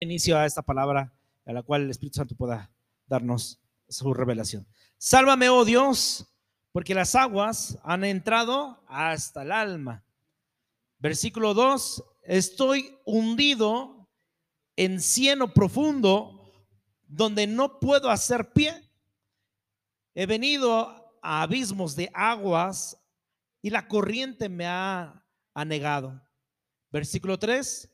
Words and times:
inicio 0.00 0.38
a 0.38 0.46
esta 0.46 0.62
palabra 0.62 1.12
a 1.46 1.52
la 1.52 1.62
cual 1.62 1.82
el 1.82 1.90
Espíritu 1.90 2.16
Santo 2.16 2.34
pueda 2.34 2.70
darnos 3.06 3.60
su 3.88 4.14
revelación. 4.14 4.66
Sálvame, 4.98 5.48
oh 5.48 5.64
Dios, 5.64 6.26
porque 6.72 6.94
las 6.94 7.14
aguas 7.14 7.78
han 7.82 8.04
entrado 8.04 8.82
hasta 8.86 9.42
el 9.42 9.52
alma. 9.52 10.04
Versículo 10.98 11.54
2, 11.54 12.04
estoy 12.24 12.98
hundido 13.04 14.08
en 14.76 15.00
cieno 15.00 15.52
profundo 15.52 16.52
donde 17.06 17.46
no 17.46 17.80
puedo 17.80 18.10
hacer 18.10 18.52
pie. 18.52 18.88
He 20.14 20.26
venido 20.26 21.18
a 21.22 21.42
abismos 21.42 21.96
de 21.96 22.10
aguas 22.14 22.98
y 23.62 23.70
la 23.70 23.88
corriente 23.88 24.48
me 24.48 24.66
ha 24.66 25.24
anegado. 25.54 26.22
Versículo 26.90 27.38
3, 27.38 27.90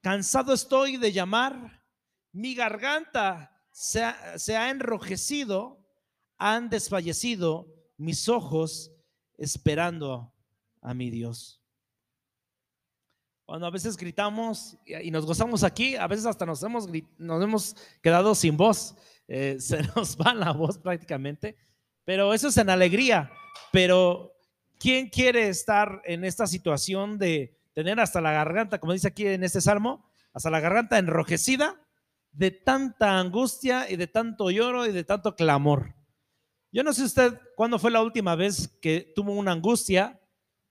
cansado 0.00 0.52
estoy 0.52 0.96
de 0.96 1.12
llamar, 1.12 1.82
mi 2.32 2.54
garganta 2.54 3.50
se 3.72 4.02
ha, 4.02 4.70
enrojecido, 4.70 5.78
han 6.38 6.68
desfallecido 6.68 7.72
mis 7.96 8.28
ojos 8.28 8.92
esperando 9.36 10.34
a 10.80 10.94
mi 10.94 11.10
Dios. 11.10 11.62
Cuando 13.44 13.66
a 13.66 13.70
veces 13.70 13.96
gritamos 13.96 14.78
y 14.84 15.10
nos 15.10 15.26
gozamos 15.26 15.64
aquí, 15.64 15.96
a 15.96 16.06
veces 16.06 16.26
hasta 16.26 16.46
nos 16.46 16.62
hemos, 16.62 17.74
quedado 18.00 18.34
sin 18.34 18.56
voz, 18.56 18.94
eh, 19.26 19.56
se 19.60 19.82
nos 19.82 20.16
va 20.16 20.34
la 20.34 20.52
voz 20.52 20.78
prácticamente, 20.78 21.56
pero 22.04 22.32
eso 22.32 22.48
es 22.48 22.56
en 22.56 22.70
alegría. 22.70 23.30
Pero 23.72 24.32
¿quién 24.78 25.08
quiere 25.08 25.48
estar 25.48 26.02
en 26.04 26.24
esta 26.24 26.46
situación 26.46 27.18
de 27.18 27.59
tener 27.80 27.98
hasta 27.98 28.20
la 28.20 28.32
garganta, 28.32 28.78
como 28.78 28.92
dice 28.92 29.08
aquí 29.08 29.26
en 29.26 29.42
este 29.42 29.62
salmo, 29.62 30.06
hasta 30.34 30.50
la 30.50 30.60
garganta 30.60 30.98
enrojecida 30.98 31.80
de 32.30 32.50
tanta 32.50 33.18
angustia 33.18 33.90
y 33.90 33.96
de 33.96 34.06
tanto 34.06 34.50
lloro 34.50 34.84
y 34.84 34.92
de 34.92 35.02
tanto 35.02 35.34
clamor. 35.34 35.94
Yo 36.70 36.84
no 36.84 36.92
sé 36.92 37.04
usted 37.04 37.40
cuándo 37.56 37.78
fue 37.78 37.90
la 37.90 38.02
última 38.02 38.36
vez 38.36 38.68
que 38.82 39.10
tuvo 39.16 39.32
una 39.32 39.52
angustia, 39.52 40.20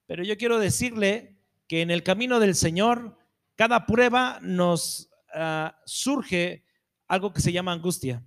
pero 0.05 0.23
yo 0.23 0.37
quiero 0.37 0.59
decirle 0.59 1.41
que 1.67 1.81
en 1.81 1.89
el 1.89 2.03
camino 2.03 2.39
del 2.39 2.53
Señor, 2.53 3.17
cada 3.55 3.87
prueba 3.87 4.37
nos 4.43 5.09
ah, 5.33 5.81
surge 5.87 6.63
algo 7.07 7.33
que 7.33 7.41
se 7.41 7.51
llama 7.51 7.73
angustia. 7.73 8.23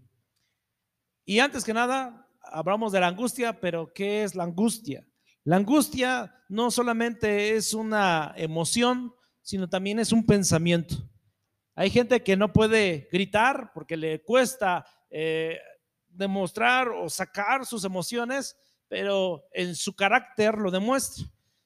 Y 1.24 1.38
antes 1.38 1.62
que 1.62 1.72
nada, 1.72 2.28
hablamos 2.42 2.90
de 2.90 2.98
la 2.98 3.06
angustia, 3.06 3.60
pero 3.60 3.92
¿qué 3.92 4.24
es 4.24 4.34
la 4.34 4.42
angustia? 4.42 5.06
La 5.44 5.56
angustia 5.56 6.34
no 6.48 6.70
solamente 6.70 7.56
es 7.56 7.74
una 7.74 8.32
emoción, 8.36 9.12
sino 9.40 9.68
también 9.68 9.98
es 9.98 10.12
un 10.12 10.24
pensamiento. 10.24 10.96
Hay 11.74 11.90
gente 11.90 12.22
que 12.22 12.36
no 12.36 12.52
puede 12.52 13.08
gritar 13.10 13.72
porque 13.74 13.96
le 13.96 14.22
cuesta 14.22 14.86
eh, 15.10 15.58
demostrar 16.08 16.88
o 16.90 17.08
sacar 17.08 17.66
sus 17.66 17.84
emociones, 17.84 18.56
pero 18.86 19.48
en 19.52 19.74
su 19.74 19.96
carácter 19.96 20.58
lo 20.58 20.70
demuestra. 20.70 21.24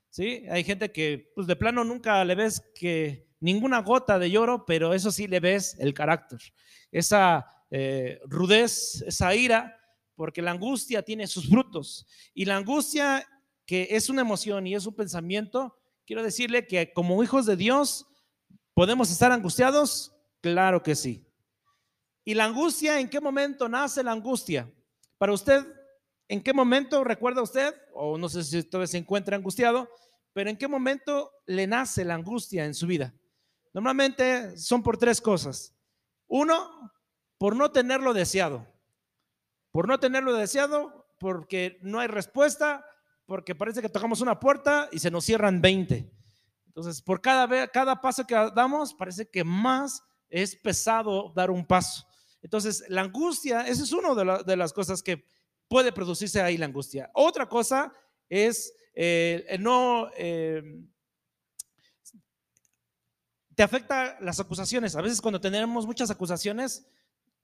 ¿sí? 0.08 0.44
Hay 0.50 0.64
gente 0.64 0.90
que 0.90 1.32
pues 1.34 1.46
de 1.46 1.56
plano 1.56 1.84
nunca 1.84 2.24
le 2.24 2.34
ves 2.34 2.62
que 2.74 3.28
ninguna 3.40 3.80
gota 3.80 4.18
de 4.18 4.30
lloro, 4.30 4.64
pero 4.64 4.94
eso 4.94 5.10
sí 5.10 5.26
le 5.26 5.40
ves 5.40 5.76
el 5.78 5.92
carácter, 5.92 6.38
esa 6.90 7.46
eh, 7.70 8.20
rudez, 8.24 9.02
esa 9.06 9.34
ira, 9.34 9.78
porque 10.14 10.40
la 10.40 10.52
angustia 10.52 11.02
tiene 11.02 11.26
sus 11.26 11.48
frutos. 11.48 12.06
Y 12.32 12.46
la 12.46 12.56
angustia 12.56 13.26
que 13.66 13.88
es 13.90 14.08
una 14.08 14.22
emoción 14.22 14.66
y 14.66 14.74
es 14.74 14.86
un 14.86 14.94
pensamiento, 14.94 15.76
quiero 16.06 16.22
decirle 16.22 16.66
que 16.66 16.92
como 16.92 17.22
hijos 17.22 17.46
de 17.46 17.56
Dios 17.56 18.06
podemos 18.74 19.10
estar 19.10 19.32
angustiados, 19.32 20.14
claro 20.40 20.82
que 20.82 20.94
sí. 20.94 21.26
¿Y 22.24 22.34
la 22.34 22.44
angustia, 22.44 23.00
en 23.00 23.10
qué 23.10 23.20
momento 23.20 23.68
nace 23.68 24.02
la 24.02 24.12
angustia? 24.12 24.72
Para 25.18 25.32
usted, 25.32 25.64
¿en 26.28 26.42
qué 26.42 26.52
momento 26.52 27.02
recuerda 27.04 27.42
usted, 27.42 27.74
o 27.92 28.16
no 28.18 28.28
sé 28.28 28.44
si 28.44 28.58
usted 28.58 28.86
se 28.86 28.98
encuentra 28.98 29.36
angustiado, 29.36 29.88
pero 30.32 30.50
en 30.50 30.56
qué 30.56 30.68
momento 30.68 31.32
le 31.46 31.66
nace 31.66 32.04
la 32.04 32.14
angustia 32.14 32.64
en 32.64 32.74
su 32.74 32.86
vida? 32.86 33.14
Normalmente 33.72 34.56
son 34.58 34.82
por 34.82 34.96
tres 34.96 35.20
cosas. 35.20 35.74
Uno, 36.28 36.92
por 37.38 37.56
no 37.56 37.70
tenerlo 37.70 38.14
deseado. 38.14 38.66
Por 39.70 39.88
no 39.88 40.00
tenerlo 40.00 40.32
deseado, 40.32 41.08
porque 41.18 41.78
no 41.82 42.00
hay 42.00 42.08
respuesta 42.08 42.84
porque 43.26 43.54
parece 43.54 43.82
que 43.82 43.88
tocamos 43.88 44.20
una 44.20 44.38
puerta 44.38 44.88
y 44.92 44.98
se 44.98 45.10
nos 45.10 45.24
cierran 45.24 45.60
20. 45.60 46.10
Entonces, 46.66 47.02
por 47.02 47.20
cada, 47.20 47.66
cada 47.68 48.00
paso 48.00 48.26
que 48.26 48.34
damos, 48.54 48.94
parece 48.94 49.28
que 49.28 49.42
más 49.42 50.02
es 50.28 50.54
pesado 50.54 51.32
dar 51.34 51.50
un 51.50 51.66
paso. 51.66 52.06
Entonces, 52.42 52.84
la 52.88 53.02
angustia, 53.02 53.66
esa 53.66 53.82
es 53.82 53.92
una 53.92 54.42
de, 54.44 54.56
las 54.56 54.72
cosas 54.72 55.02
que 55.02 55.26
puede 55.68 55.92
producirse 55.92 56.40
ahí 56.40 56.56
la 56.56 56.66
angustia. 56.66 57.10
Otra 57.14 57.48
cosa 57.48 57.92
es 58.28 58.72
eh, 58.94 59.56
no... 59.60 60.08
Eh, 60.16 60.62
te 63.56 63.62
afecta 63.62 64.18
las 64.20 64.38
acusaciones. 64.38 64.94
A 64.96 65.00
veces 65.00 65.20
cuando 65.20 65.40
tenemos 65.40 65.86
muchas 65.86 66.10
acusaciones, 66.10 66.86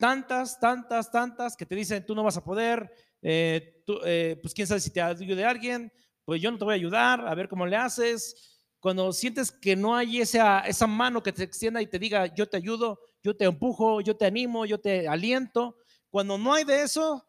tantas, 0.03 0.59
tantas, 0.59 1.13
tantas, 1.13 1.57
que 1.57 1.65
te 1.65 1.77
dicen, 1.77 2.05
tú 2.05 2.13
no 2.13 2.25
vas 2.25 2.37
a 2.37 2.43
poder, 2.43 2.93
eh, 3.23 3.85
eh, 4.05 4.37
pues 4.43 4.53
quién 4.53 4.67
sabe 4.67 4.81
si 4.81 4.91
te 4.91 5.01
ayude 5.01 5.45
alguien, 5.45 5.93
pues 6.25 6.43
yo 6.43 6.51
no 6.51 6.59
te 6.59 6.65
voy 6.65 6.73
a 6.73 6.75
ayudar, 6.75 7.25
a 7.25 7.33
ver 7.37 7.49
cómo 7.49 7.65
le 7.67 7.77
haces. 7.77 8.67
Cuando 8.81 9.13
sientes 9.13 9.53
que 9.53 9.77
no 9.77 9.95
hay 9.95 10.21
esa, 10.21 10.59
esa 10.63 10.89
mano 10.89 11.23
que 11.23 11.33
te 11.33 11.45
extienda 11.45 11.81
y 11.81 11.87
te 11.87 12.01
diga, 12.01 12.27
yo 12.35 12.49
te 12.49 12.57
ayudo, 12.57 12.99
yo 13.23 13.37
te 13.37 13.45
empujo, 13.45 14.01
yo 14.01 14.17
te 14.17 14.27
animo, 14.27 14.67
yo 14.67 14.81
te 14.81 15.07
aliento, 15.07 15.77
cuando 16.11 16.37
no 16.37 16.53
hay 16.53 16.65
de 16.65 16.83
eso, 16.83 17.25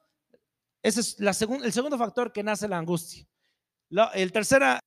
ese 0.82 1.02
es 1.02 1.20
la 1.20 1.30
el 1.64 1.74
segundo 1.74 2.00
factor 2.00 2.34
que 2.34 2.42
nace 2.42 2.68
la 2.68 2.80
angustia. 2.80 3.28
el 4.16 4.32
tercero 4.32 4.80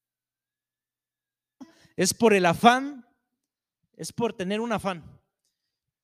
es 1.94 2.12
por 2.12 2.34
el 2.34 2.46
afán, 2.46 3.06
es 3.96 4.12
por 4.12 4.32
tener 4.32 4.60
un 4.60 4.72
afán. 4.72 5.15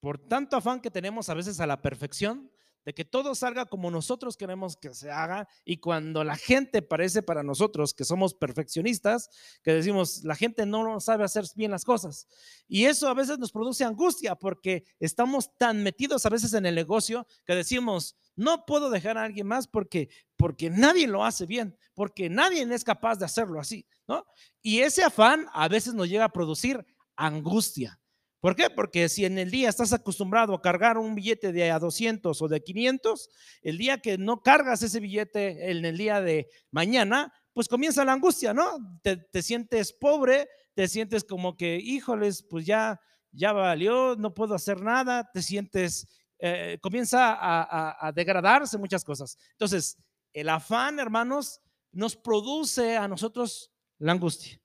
Por 0.02 0.18
tanto 0.18 0.56
afán 0.56 0.80
que 0.80 0.90
tenemos 0.90 1.28
a 1.28 1.34
veces 1.34 1.60
a 1.60 1.66
la 1.68 1.80
perfección, 1.80 2.50
de 2.84 2.92
que 2.92 3.04
todo 3.04 3.36
salga 3.36 3.66
como 3.66 3.88
nosotros 3.88 4.36
queremos 4.36 4.76
que 4.76 4.92
se 4.94 5.12
haga 5.12 5.46
y 5.64 5.76
cuando 5.76 6.24
la 6.24 6.34
gente 6.34 6.82
parece 6.82 7.22
para 7.22 7.44
nosotros 7.44 7.94
que 7.94 8.04
somos 8.04 8.34
perfeccionistas, 8.34 9.30
que 9.62 9.72
decimos, 9.72 10.24
la 10.24 10.34
gente 10.34 10.66
no 10.66 10.98
sabe 10.98 11.22
hacer 11.22 11.44
bien 11.54 11.70
las 11.70 11.84
cosas. 11.84 12.26
Y 12.66 12.86
eso 12.86 13.06
a 13.08 13.14
veces 13.14 13.38
nos 13.38 13.52
produce 13.52 13.84
angustia 13.84 14.34
porque 14.34 14.82
estamos 14.98 15.56
tan 15.56 15.84
metidos 15.84 16.26
a 16.26 16.30
veces 16.30 16.52
en 16.54 16.66
el 16.66 16.74
negocio 16.74 17.24
que 17.46 17.54
decimos, 17.54 18.16
no 18.34 18.66
puedo 18.66 18.90
dejar 18.90 19.19
a 19.19 19.22
alguien 19.22 19.46
más 19.46 19.69
porque 19.69 20.08
porque 20.36 20.69
nadie 20.69 21.06
lo 21.06 21.24
hace 21.24 21.46
bien, 21.46 21.78
porque 21.94 22.28
nadie 22.28 22.62
es 22.62 22.82
capaz 22.82 23.20
de 23.20 23.26
hacerlo 23.26 23.60
así, 23.60 23.86
¿no? 24.08 24.26
Y 24.60 24.80
ese 24.80 25.04
afán 25.04 25.46
a 25.52 25.69
veces 25.69 25.94
nos 25.94 26.08
llega 26.08 26.24
a 26.24 26.32
producir 26.32 26.84
angustia. 27.14 28.01
¿Por 28.42 28.56
qué? 28.56 28.70
Porque 28.70 29.08
si 29.08 29.25
en 29.25 29.38
el 29.38 29.53
día 29.53 29.69
estás 29.69 29.92
acostumbrado 29.92 30.53
a 30.53 30.60
cargar 30.60 30.98
un 30.98 31.14
billete 31.14 31.53
de 31.53 31.70
a 31.70 31.78
200 31.78 32.42
o 32.42 32.48
de 32.48 32.60
500, 32.60 33.30
el 33.62 33.78
día 33.78 33.98
que 33.98 34.19
no 34.19 34.42
cargas 34.42 34.82
ese 34.82 34.98
billete 34.98 35.70
en 35.70 35.84
el 35.84 35.97
día 35.97 36.20
de 36.20 36.48
mañana, 36.72 37.32
pues 37.52 37.69
comienza 37.69 38.04
la 38.04 38.14
angustia, 38.14 38.52
¿no? 38.52 38.98
Te, 39.04 39.42
sientes 39.42 39.92
pobre, 39.92 40.48
te 40.75 40.88
sientes 40.88 41.22
como 41.22 41.56
que, 41.56 41.76
híjoles, 41.76 42.42
pues 42.42 42.66
ya, 42.66 43.00
ya 43.31 43.52
valió, 43.52 44.16
no 44.16 44.34
puedo 44.34 44.56
hacer 44.56 44.81
nada, 44.81 45.31
te 45.32 45.41
sientes, 45.41 46.08
eh, 46.41 46.78
comienza 46.82 47.34
a, 47.34 48.08
a 48.08 48.10
degradarse 48.10 48.76
muchas 48.76 49.04
cosas. 49.04 49.38
Entonces, 49.52 49.97
el 50.32 50.48
afán, 50.48 50.98
hermanos, 50.98 51.60
nos 51.92 52.16
produce 52.16 52.97
a 52.97 53.06
nosotros 53.06 53.70
la 54.00 54.10
angustia. 54.10 54.62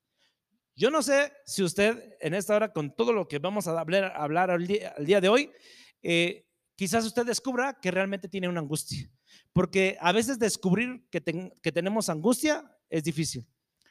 Yo 0.78 0.92
no 0.92 1.02
sé 1.02 1.34
si 1.44 1.64
usted 1.64 2.16
en 2.22 2.36
esta 2.36 2.56
hora, 2.56 2.72
con 2.72 2.96
todo 2.96 3.12
lo 3.12 3.28
que 3.28 3.40
vamos 3.40 3.68
a 3.68 3.80
hablar, 3.80 4.52
al, 4.52 4.68
día, 4.68 4.94
día 5.00 5.20
de 5.20 5.28
hoy, 5.28 5.52
eh, 6.04 6.46
quizás 6.76 7.04
usted 7.04 7.26
descubra 7.26 7.80
que 7.82 7.90
realmente 7.90 8.30
tiene 8.30 8.48
una 8.48 8.60
angustia. 8.60 9.10
Porque 9.54 9.98
a 10.00 10.12
veces 10.12 10.38
descubrir 10.38 11.08
que, 11.10 11.52
que 11.64 11.72
tenemos 11.72 12.10
angustia 12.10 12.64
es 12.92 13.04
difícil. 13.04 13.48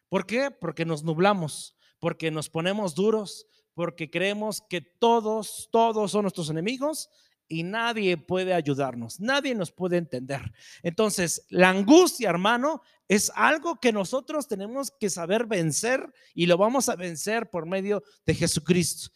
¿Por 0.09 0.27
qué? 0.27 0.53
Porque 0.53 0.85
nos 0.85 1.03
nublamos, 1.03 1.77
porque 1.99 2.31
nos 2.31 2.49
ponemos 2.49 2.95
duros, 2.95 3.49
porque 3.75 4.09
creemos 4.09 4.61
que 4.61 4.81
todos, 4.81 5.69
todos 5.73 6.13
son 6.13 6.23
nuestros 6.23 6.51
enemigos 6.51 7.11
y 7.49 7.63
nadie 7.63 8.17
puede 8.17 8.55
ayudarnos, 8.55 9.21
nadie 9.21 9.55
nos 9.55 9.73
puede 9.73 9.97
entender. 9.97 10.53
Entonces, 10.83 11.47
la 11.49 11.71
angustia, 11.71 12.31
hermano, 12.31 12.83
es 13.09 13.31
algo 13.35 13.79
que 13.81 13.93
nosotros 13.93 14.49
tenemos 14.49 14.91
que 14.91 15.11
saber 15.11 15.47
vencer 15.47 16.13
y 16.35 16.47
lo 16.47 16.57
vamos 16.57 16.89
a 16.89 16.97
vencer 16.97 17.51
por 17.51 17.67
medio 17.67 18.03
de 18.25 18.35
Jesucristo. 18.35 19.11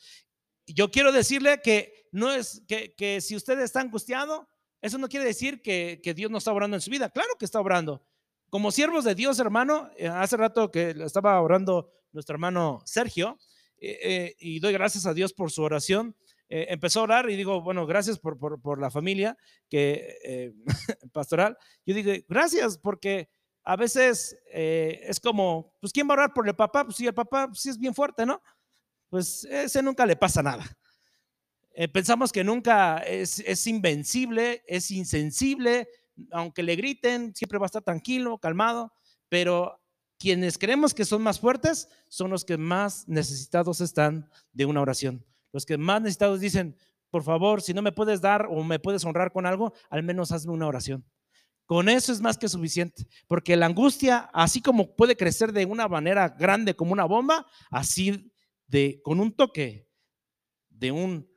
Yo 0.66 0.90
quiero 0.90 1.10
decirle 1.10 1.60
que 1.62 2.06
no 2.12 2.32
es 2.32 2.62
que, 2.68 3.20
si 3.20 3.34
usted 3.34 3.58
está 3.60 3.80
angustiado, 3.80 4.48
eso 4.80 4.98
no 4.98 5.08
quiere 5.08 5.26
decir 5.26 5.60
que, 5.60 6.00
Dios 6.14 6.30
no 6.30 6.38
está 6.38 6.52
orando 6.52 6.76
en 6.76 6.80
su 6.80 6.90
vida. 6.90 7.10
Claro 7.10 7.30
que 7.38 7.44
está 7.44 7.60
orando. 7.60 8.06
Como 8.48 8.70
siervos 8.70 9.04
de 9.04 9.14
Dios, 9.14 9.38
hermano, 9.38 9.90
eh, 9.96 10.08
hace 10.08 10.36
rato 10.36 10.70
que 10.70 10.90
estaba 10.90 11.40
orando 11.40 11.92
nuestro 12.12 12.34
hermano 12.34 12.80
Sergio, 12.84 13.38
eh, 13.78 13.98
eh, 14.02 14.36
y 14.38 14.60
doy 14.60 14.72
gracias 14.72 15.06
a 15.06 15.14
Dios 15.14 15.32
por 15.32 15.50
su 15.50 15.62
oración 15.62 16.14
eh, 16.52 16.66
empezó 16.70 17.00
a 17.00 17.04
orar 17.04 17.30
y 17.30 17.36
digo, 17.36 17.62
bueno, 17.62 17.86
gracias 17.86 18.18
por, 18.18 18.36
por, 18.38 18.80
la 18.80 18.90
familia 18.90 19.38
que 19.68 20.52
pastoral. 21.12 21.56
Yo 21.86 21.94
digo, 21.94 22.12
gracias 22.28 22.76
porque 22.76 23.30
a 23.70 23.76
veces 23.76 24.36
eh, 24.52 25.00
es 25.04 25.20
como, 25.20 25.76
pues 25.80 25.92
¿quién 25.92 26.08
va 26.08 26.14
a 26.14 26.18
orar 26.18 26.34
por 26.34 26.48
el 26.48 26.56
papá? 26.56 26.84
Pues 26.84 26.96
si 26.96 27.06
el 27.06 27.14
papá 27.14 27.46
pues, 27.46 27.60
sí 27.60 27.68
es 27.68 27.78
bien 27.78 27.94
fuerte, 27.94 28.26
¿no? 28.26 28.42
Pues 29.08 29.44
ese 29.44 29.80
nunca 29.80 30.04
le 30.06 30.16
pasa 30.16 30.42
nada. 30.42 30.64
pensamos 31.92 32.32
que 32.32 32.42
nunca 32.42 32.98
es, 32.98 33.38
es 33.38 33.64
invencible, 33.68 34.64
es 34.66 34.90
insensible, 34.90 35.86
aunque 36.32 36.64
le 36.64 36.74
griten, 36.74 37.32
siempre 37.32 37.60
va 37.60 37.66
a 37.66 37.70
estar 37.70 37.82
tranquilo, 37.82 38.38
calmado, 38.38 38.92
pero 39.28 39.80
quienes 40.18 40.58
creemos 40.58 40.92
que 40.92 41.04
son 41.04 41.22
más 41.22 41.38
fuertes 41.38 41.88
son 42.08 42.30
los 42.32 42.44
que 42.44 42.58
más 42.58 43.06
necesitados 43.06 43.80
están 43.80 44.28
de 44.52 44.66
una 44.66 44.80
oración. 44.80 45.24
Los 45.52 45.64
que 45.64 45.78
más 45.78 46.02
necesitados 46.02 46.40
dicen, 46.40 46.76
por 47.08 47.22
favor, 47.22 47.62
si 47.62 47.72
no 47.72 47.82
me 47.82 47.92
puedes 47.92 48.20
dar 48.20 48.48
o 48.50 48.64
me 48.64 48.80
puedes 48.80 49.04
honrar 49.04 49.30
con 49.30 49.46
algo, 49.46 49.74
al 49.90 50.02
menos 50.02 50.32
hazme 50.32 50.52
una 50.52 50.66
oración. 50.66 51.04
Con 51.70 51.88
eso 51.88 52.10
es 52.10 52.20
más 52.20 52.36
que 52.36 52.48
suficiente, 52.48 53.06
porque 53.28 53.54
la 53.54 53.66
angustia, 53.66 54.28
así 54.32 54.60
como 54.60 54.96
puede 54.96 55.16
crecer 55.16 55.52
de 55.52 55.66
una 55.66 55.86
manera 55.86 56.28
grande 56.28 56.74
como 56.74 56.92
una 56.92 57.04
bomba, 57.04 57.46
así 57.70 58.32
de 58.66 59.00
con 59.04 59.20
un 59.20 59.30
toque 59.36 59.88
de 60.68 60.90
un 60.90 61.30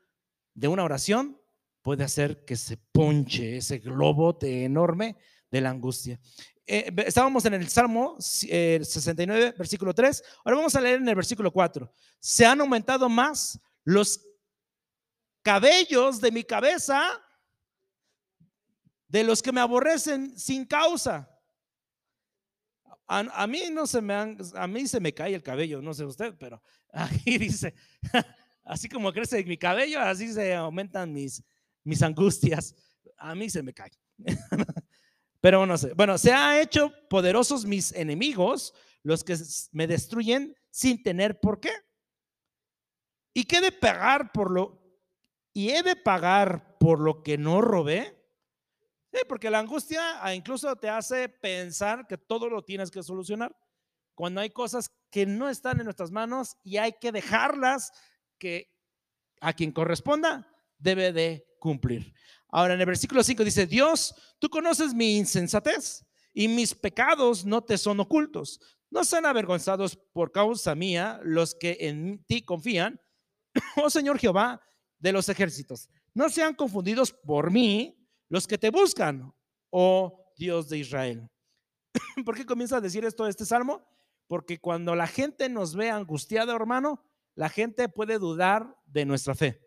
de 0.55 0.67
una 0.67 0.85
oración 0.85 1.39
puede 1.83 2.03
hacer 2.03 2.45
que 2.45 2.55
se 2.55 2.77
ponche 2.77 3.57
ese 3.57 3.77
globo 3.77 4.35
enorme 4.41 5.17
de 5.51 5.61
la 5.61 5.69
angustia. 5.69 6.19
Eh, 6.65 6.91
estábamos 7.05 7.45
en 7.45 7.53
el 7.53 7.69
Salmo 7.69 8.15
69, 8.17 9.45
eh, 9.45 9.53
versículo 9.55 9.93
3. 9.93 10.23
Ahora 10.45 10.57
vamos 10.57 10.75
a 10.75 10.81
leer 10.81 10.99
en 10.99 11.09
el 11.09 11.15
versículo 11.15 11.51
4. 11.51 11.93
Se 12.19 12.43
han 12.43 12.59
aumentado 12.59 13.07
más 13.07 13.59
los 13.83 14.19
cabellos 15.43 16.19
de 16.19 16.31
mi 16.31 16.43
cabeza 16.43 17.03
de 19.13 19.23
los 19.23 19.43
que 19.43 19.51
me 19.51 19.61
aborrecen 19.61 20.35
sin 20.39 20.65
causa. 20.65 21.29
A, 23.05 23.45
mí 23.45 23.65
no 23.71 23.85
se 23.85 24.01
me 24.01 24.15
a 24.15 24.67
mí 24.67 24.87
se 24.87 24.99
me 24.99 25.13
cae 25.13 25.35
el 25.35 25.43
cabello, 25.43 25.83
no 25.83 25.93
sé 25.93 26.03
usted, 26.03 26.33
pero 26.39 26.59
aquí 26.91 27.37
dice, 27.37 27.75
así 28.63 28.89
como 28.89 29.13
crece 29.13 29.43
mi 29.43 29.55
cabello, 29.55 29.99
así 29.99 30.33
se 30.33 30.55
aumentan 30.55 31.13
mis, 31.13 31.43
mis 31.83 32.01
angustias. 32.01 32.73
A 33.17 33.35
mí 33.35 33.51
se 33.51 33.61
me 33.61 33.71
cae. 33.71 33.91
pero 35.41 35.63
no 35.67 35.77
sé. 35.77 35.93
Bueno, 35.93 36.17
se 36.17 36.33
ha 36.33 36.59
hecho 36.59 36.91
poderosos 37.07 37.65
mis 37.65 37.91
enemigos, 37.91 38.73
los 39.03 39.23
que 39.23 39.37
me 39.73 39.85
destruyen 39.85 40.55
sin 40.71 41.03
tener 41.03 41.39
por 41.39 41.59
qué. 41.59 41.71
¿Y 43.31 43.43
qué 43.43 43.61
de 43.61 43.71
pagar 43.71 44.31
por 44.31 44.49
lo 44.49 44.81
y 45.53 45.69
he 45.69 45.83
de 45.83 45.95
pagar 45.95 46.79
por 46.79 46.99
lo 46.99 47.21
que 47.21 47.37
no 47.37 47.61
robé? 47.61 48.22
Sí, 49.13 49.19
porque 49.29 49.51
la 49.51 49.59
angustia 49.59 50.17
ah, 50.25 50.33
incluso 50.33 50.75
te 50.75 50.89
hace 50.89 51.29
pensar 51.29 52.07
que 52.07 52.17
todo 52.17 52.49
lo 52.49 52.63
tienes 52.63 52.89
que 52.89 53.03
solucionar. 53.03 53.55
Cuando 54.15 54.41
hay 54.41 54.49
cosas 54.49 54.91
que 55.11 55.27
no 55.27 55.49
están 55.49 55.79
en 55.79 55.85
nuestras 55.85 56.09
manos 56.09 56.57
y 56.63 56.77
hay 56.77 56.93
que 56.99 57.11
dejarlas 57.11 57.91
que 58.39 58.73
a 59.39 59.53
quien 59.53 59.71
corresponda 59.71 60.47
debe 60.79 61.13
de 61.13 61.45
cumplir. 61.59 62.11
Ahora 62.49 62.73
en 62.73 62.79
el 62.79 62.87
versículo 62.87 63.21
5 63.21 63.43
dice, 63.43 63.67
Dios, 63.67 64.15
tú 64.39 64.49
conoces 64.49 64.95
mi 64.95 65.15
insensatez 65.17 66.03
y 66.33 66.47
mis 66.47 66.73
pecados 66.73 67.45
no 67.45 67.63
te 67.63 67.77
son 67.77 67.99
ocultos. 67.99 68.59
No 68.89 69.03
sean 69.03 69.27
avergonzados 69.27 69.95
por 69.95 70.31
causa 70.31 70.73
mía 70.73 71.19
los 71.23 71.53
que 71.53 71.77
en 71.81 72.23
ti 72.25 72.41
confían 72.41 72.99
oh 73.75 73.91
Señor 73.91 74.17
Jehová 74.17 74.59
de 74.97 75.11
los 75.11 75.29
ejércitos, 75.29 75.89
no 76.15 76.29
sean 76.29 76.55
confundidos 76.55 77.11
por 77.11 77.51
mí 77.51 78.02
los 78.33 78.47
que 78.47 78.57
te 78.57 78.71
buscan, 78.71 79.31
oh 79.69 80.33
Dios 80.35 80.67
de 80.67 80.79
Israel. 80.79 81.29
¿Por 82.25 82.35
qué 82.35 82.47
comienza 82.47 82.77
a 82.77 82.81
decir 82.81 83.05
esto 83.05 83.27
este 83.27 83.45
salmo? 83.45 83.87
Porque 84.25 84.59
cuando 84.59 84.95
la 84.95 85.05
gente 85.05 85.49
nos 85.49 85.75
ve 85.75 85.91
angustiada, 85.91 86.55
hermano, 86.55 87.05
la 87.35 87.47
gente 87.47 87.89
puede 87.89 88.17
dudar 88.17 88.75
de 88.87 89.05
nuestra 89.05 89.35
fe. 89.35 89.61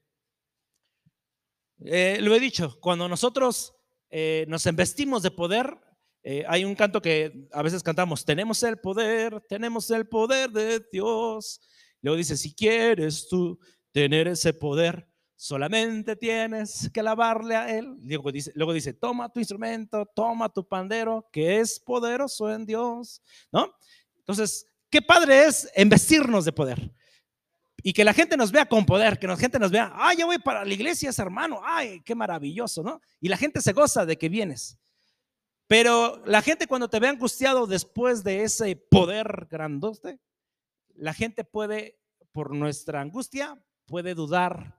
Eh, 1.78 2.18
lo 2.20 2.34
he 2.34 2.40
dicho, 2.40 2.80
cuando 2.80 3.08
nosotros 3.08 3.72
eh, 4.10 4.44
nos 4.48 4.66
embestimos 4.66 5.22
de 5.22 5.30
poder, 5.30 5.78
eh, 6.24 6.44
hay 6.48 6.64
un 6.64 6.74
canto 6.74 7.00
que 7.00 7.48
a 7.52 7.62
veces 7.62 7.84
cantamos, 7.84 8.24
tenemos 8.24 8.64
el 8.64 8.78
poder, 8.78 9.42
tenemos 9.48 9.88
el 9.92 10.08
poder 10.08 10.50
de 10.50 10.84
Dios. 10.90 11.60
Luego 12.02 12.16
dice, 12.16 12.36
si 12.36 12.52
quieres 12.52 13.28
tú 13.28 13.60
tener 13.92 14.26
ese 14.26 14.52
poder, 14.52 15.08
solamente 15.36 16.16
tienes 16.16 16.90
que 16.92 17.02
lavarle 17.02 17.54
a 17.54 17.70
Él. 17.70 17.96
Luego 18.02 18.72
dice, 18.72 18.94
toma 18.94 19.28
tu 19.30 19.38
instrumento, 19.38 20.06
toma 20.06 20.48
tu 20.48 20.66
pandero, 20.66 21.28
que 21.30 21.60
es 21.60 21.78
poderoso 21.78 22.50
en 22.52 22.66
Dios, 22.66 23.22
¿no? 23.52 23.74
Entonces, 24.18 24.66
qué 24.90 25.02
padre 25.02 25.44
es 25.44 25.70
investirnos 25.76 26.44
de 26.44 26.52
poder. 26.52 26.92
Y 27.82 27.92
que 27.92 28.02
la 28.02 28.14
gente 28.14 28.36
nos 28.36 28.50
vea 28.50 28.66
con 28.66 28.84
poder, 28.84 29.18
que 29.18 29.28
la 29.28 29.36
gente 29.36 29.58
nos 29.58 29.70
vea, 29.70 29.92
ay, 29.94 30.16
ya 30.16 30.26
voy 30.26 30.38
para 30.38 30.64
la 30.64 30.74
iglesia, 30.74 31.10
hermano, 31.18 31.60
ay, 31.62 32.00
qué 32.00 32.14
maravilloso, 32.14 32.82
¿no? 32.82 33.00
Y 33.20 33.28
la 33.28 33.36
gente 33.36 33.60
se 33.60 33.72
goza 33.72 34.04
de 34.04 34.16
que 34.16 34.28
vienes. 34.28 34.78
Pero 35.68 36.22
la 36.24 36.42
gente 36.42 36.66
cuando 36.66 36.88
te 36.88 36.98
ve 36.98 37.08
angustiado 37.08 37.66
después 37.66 38.24
de 38.24 38.42
ese 38.42 38.76
poder 38.76 39.46
grandote, 39.50 40.18
la 40.94 41.12
gente 41.12 41.44
puede, 41.44 42.00
por 42.32 42.54
nuestra 42.54 43.00
angustia, 43.00 43.62
puede 43.84 44.14
dudar. 44.14 44.75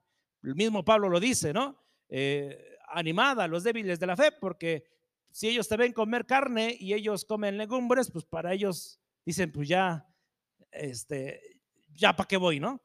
El 0.47 0.55
mismo 0.55 0.85
Pablo 0.85 1.09
lo 1.09 1.19
dice, 1.19 1.51
¿no? 1.51 1.77
Eh, 2.07 2.77
animada 2.87 3.43
a 3.43 3.47
los 3.49 3.65
débiles 3.65 3.99
de 3.99 4.07
la 4.07 4.15
fe, 4.15 4.31
porque 4.31 4.85
si 5.29 5.49
ellos 5.49 5.67
te 5.67 5.75
ven 5.75 5.91
comer 5.91 6.25
carne 6.25 6.73
y 6.79 6.93
ellos 6.93 7.25
comen 7.25 7.57
legumbres, 7.57 8.09
pues 8.09 8.23
para 8.23 8.53
ellos 8.53 8.97
dicen, 9.25 9.51
pues 9.51 9.67
ya, 9.67 10.07
este, 10.71 11.59
ya 11.93 12.15
para 12.15 12.29
qué 12.29 12.37
voy, 12.37 12.61
¿no? 12.61 12.81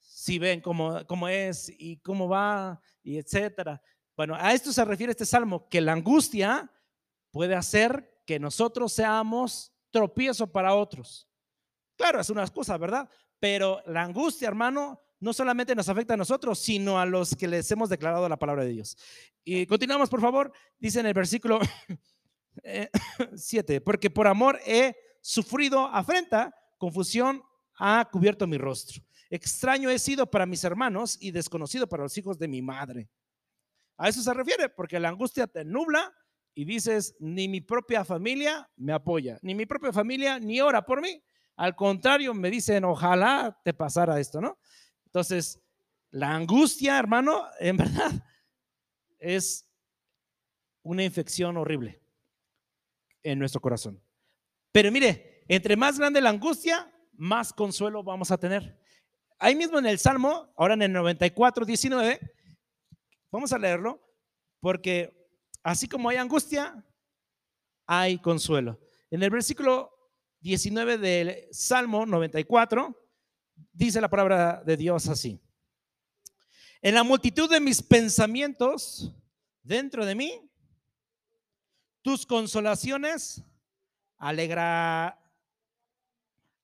Si 0.00 0.40
ven 0.40 0.60
cómo, 0.60 1.06
cómo 1.06 1.28
es 1.28 1.72
y 1.78 1.98
cómo 1.98 2.28
va 2.28 2.80
y 3.00 3.16
etcétera. 3.16 3.80
Bueno, 4.16 4.34
a 4.36 4.52
esto 4.52 4.72
se 4.72 4.84
refiere 4.84 5.12
este 5.12 5.24
salmo, 5.24 5.68
que 5.68 5.80
la 5.80 5.92
angustia 5.92 6.68
puede 7.30 7.54
hacer 7.54 8.22
que 8.26 8.40
nosotros 8.40 8.92
seamos 8.92 9.72
tropiezo 9.92 10.50
para 10.50 10.74
otros. 10.74 11.28
Claro, 11.96 12.20
es 12.20 12.28
una 12.28 12.42
excusa, 12.42 12.76
¿verdad? 12.76 13.08
Pero 13.38 13.84
la 13.86 14.02
angustia, 14.02 14.48
hermano, 14.48 15.00
no 15.24 15.32
solamente 15.32 15.74
nos 15.74 15.88
afecta 15.88 16.14
a 16.14 16.18
nosotros, 16.18 16.58
sino 16.58 17.00
a 17.00 17.06
los 17.06 17.34
que 17.34 17.48
les 17.48 17.70
hemos 17.70 17.88
declarado 17.88 18.28
la 18.28 18.38
palabra 18.38 18.62
de 18.62 18.72
Dios. 18.72 18.96
Y 19.42 19.66
continuamos, 19.66 20.10
por 20.10 20.20
favor. 20.20 20.52
Dice 20.78 21.00
en 21.00 21.06
el 21.06 21.14
versículo 21.14 21.58
7, 23.34 23.80
porque 23.80 24.10
por 24.10 24.26
amor 24.26 24.60
he 24.66 24.94
sufrido 25.22 25.86
afrenta, 25.86 26.54
confusión 26.78 27.42
ha 27.78 28.06
cubierto 28.12 28.46
mi 28.46 28.58
rostro. 28.58 29.02
Extraño 29.30 29.88
he 29.88 29.98
sido 29.98 30.30
para 30.30 30.44
mis 30.44 30.62
hermanos 30.62 31.16
y 31.18 31.30
desconocido 31.30 31.88
para 31.88 32.02
los 32.02 32.16
hijos 32.18 32.38
de 32.38 32.46
mi 32.46 32.60
madre. 32.60 33.08
A 33.96 34.10
eso 34.10 34.22
se 34.22 34.34
refiere, 34.34 34.68
porque 34.68 35.00
la 35.00 35.08
angustia 35.08 35.46
te 35.46 35.64
nubla 35.64 36.12
y 36.54 36.66
dices, 36.66 37.16
ni 37.18 37.48
mi 37.48 37.62
propia 37.62 38.04
familia 38.04 38.70
me 38.76 38.92
apoya, 38.92 39.38
ni 39.40 39.54
mi 39.54 39.64
propia 39.64 39.90
familia 39.90 40.38
ni 40.38 40.60
ora 40.60 40.84
por 40.84 41.00
mí. 41.00 41.22
Al 41.56 41.74
contrario, 41.74 42.34
me 42.34 42.50
dicen, 42.50 42.84
ojalá 42.84 43.58
te 43.64 43.72
pasara 43.72 44.20
esto, 44.20 44.40
¿no? 44.40 44.58
Entonces, 45.14 45.62
la 46.10 46.34
angustia, 46.34 46.98
hermano, 46.98 47.44
en 47.60 47.76
verdad, 47.76 48.10
es 49.20 49.70
una 50.82 51.04
infección 51.04 51.56
horrible 51.56 52.02
en 53.22 53.38
nuestro 53.38 53.60
corazón. 53.60 54.02
Pero 54.72 54.90
mire, 54.90 55.44
entre 55.46 55.76
más 55.76 56.00
grande 56.00 56.20
la 56.20 56.30
angustia, 56.30 56.92
más 57.12 57.52
consuelo 57.52 58.02
vamos 58.02 58.32
a 58.32 58.38
tener. 58.38 58.76
Ahí 59.38 59.54
mismo 59.54 59.78
en 59.78 59.86
el 59.86 60.00
Salmo, 60.00 60.52
ahora 60.56 60.74
en 60.74 60.82
el 60.82 60.92
94, 60.92 61.64
19, 61.64 62.18
vamos 63.30 63.52
a 63.52 63.58
leerlo, 63.58 64.02
porque 64.58 65.28
así 65.62 65.86
como 65.86 66.08
hay 66.08 66.16
angustia, 66.16 66.84
hay 67.86 68.18
consuelo. 68.18 68.80
En 69.12 69.22
el 69.22 69.30
versículo 69.30 69.92
19 70.40 70.98
del 70.98 71.46
Salmo 71.52 72.04
94, 72.04 73.03
dice 73.72 74.00
la 74.00 74.08
palabra 74.08 74.62
de 74.64 74.76
Dios 74.76 75.08
así. 75.08 75.40
En 76.82 76.94
la 76.94 77.02
multitud 77.02 77.50
de 77.50 77.60
mis 77.60 77.82
pensamientos 77.82 79.12
dentro 79.62 80.04
de 80.04 80.14
mí, 80.14 80.50
tus 82.02 82.26
consolaciones 82.26 83.42
alegra, 84.18 85.18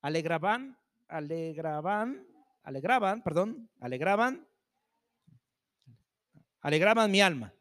alegraban, 0.03 0.77
alegraban, 1.09 2.27
alegraban, 2.63 3.23
perdón, 3.23 3.71
alegraban, 3.81 4.47
alegraban 6.61 7.11
mi 7.11 7.21
alma. 7.21 7.55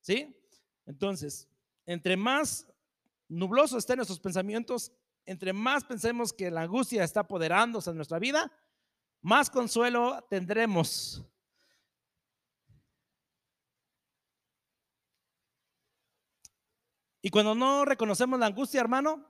¿Sí? 0.00 0.36
Entonces, 0.84 1.48
entre 1.86 2.16
más 2.16 2.66
nublosos 3.28 3.78
estén 3.78 3.96
nuestros 3.96 4.20
pensamientos, 4.20 4.92
entre 5.24 5.52
más 5.52 5.84
pensemos 5.84 6.32
que 6.32 6.50
la 6.50 6.62
angustia 6.62 7.04
está 7.04 7.20
apoderándose 7.20 7.90
en 7.90 7.96
nuestra 7.96 8.18
vida, 8.18 8.52
más 9.22 9.48
consuelo 9.48 10.22
tendremos. 10.28 11.24
Y 17.22 17.30
cuando 17.30 17.54
no 17.54 17.84
reconocemos 17.84 18.38
la 18.38 18.46
angustia, 18.46 18.80
hermano, 18.80 19.24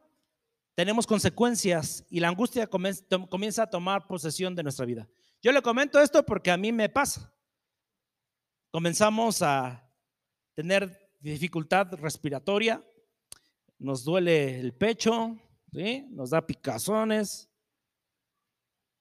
tenemos 0.75 1.07
consecuencias 1.07 2.07
y 2.09 2.21
la 2.21 2.29
angustia 2.29 2.67
comienza 2.67 3.65
a 3.65 3.71
tomar 3.71 4.07
posesión 4.07 4.55
de 4.55 4.63
nuestra 4.63 4.87
vida. 4.87 5.07
Yo 5.43 5.53
le 5.53 5.61
comento 5.61 6.01
esto 6.01 6.25
porque 6.25 6.51
a 6.51 6.57
mí 6.57 6.73
me 6.73 6.89
pasa. 6.89 7.31
Comenzamos 8.71 9.43
a 9.43 9.87
tener 10.55 11.13
dificultad 11.21 11.93
respiratoria, 11.95 12.83
nos 13.79 14.05
duele 14.05 14.59
el 14.59 14.73
pecho, 14.73 15.37
¿sí? 15.73 16.07
nos 16.11 16.31
da 16.31 16.47
picazones, 16.47 17.52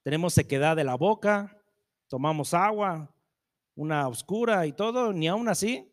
tenemos 0.03 0.34
sequedad 0.34 0.75
de 0.75 0.84
la 0.84 0.96
boca, 0.96 1.62
tomamos 2.08 2.53
agua, 2.53 3.13
una 3.75 4.08
oscura 4.08 4.65
y 4.65 4.74
todo, 4.74 5.13
ni 5.13 5.27
aún 5.27 5.48
así 5.48 5.91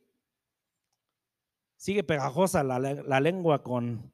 sigue 1.77 2.03
pegajosa 2.03 2.65
la, 2.65 3.21
lengua 3.21 3.63
con, 3.63 4.13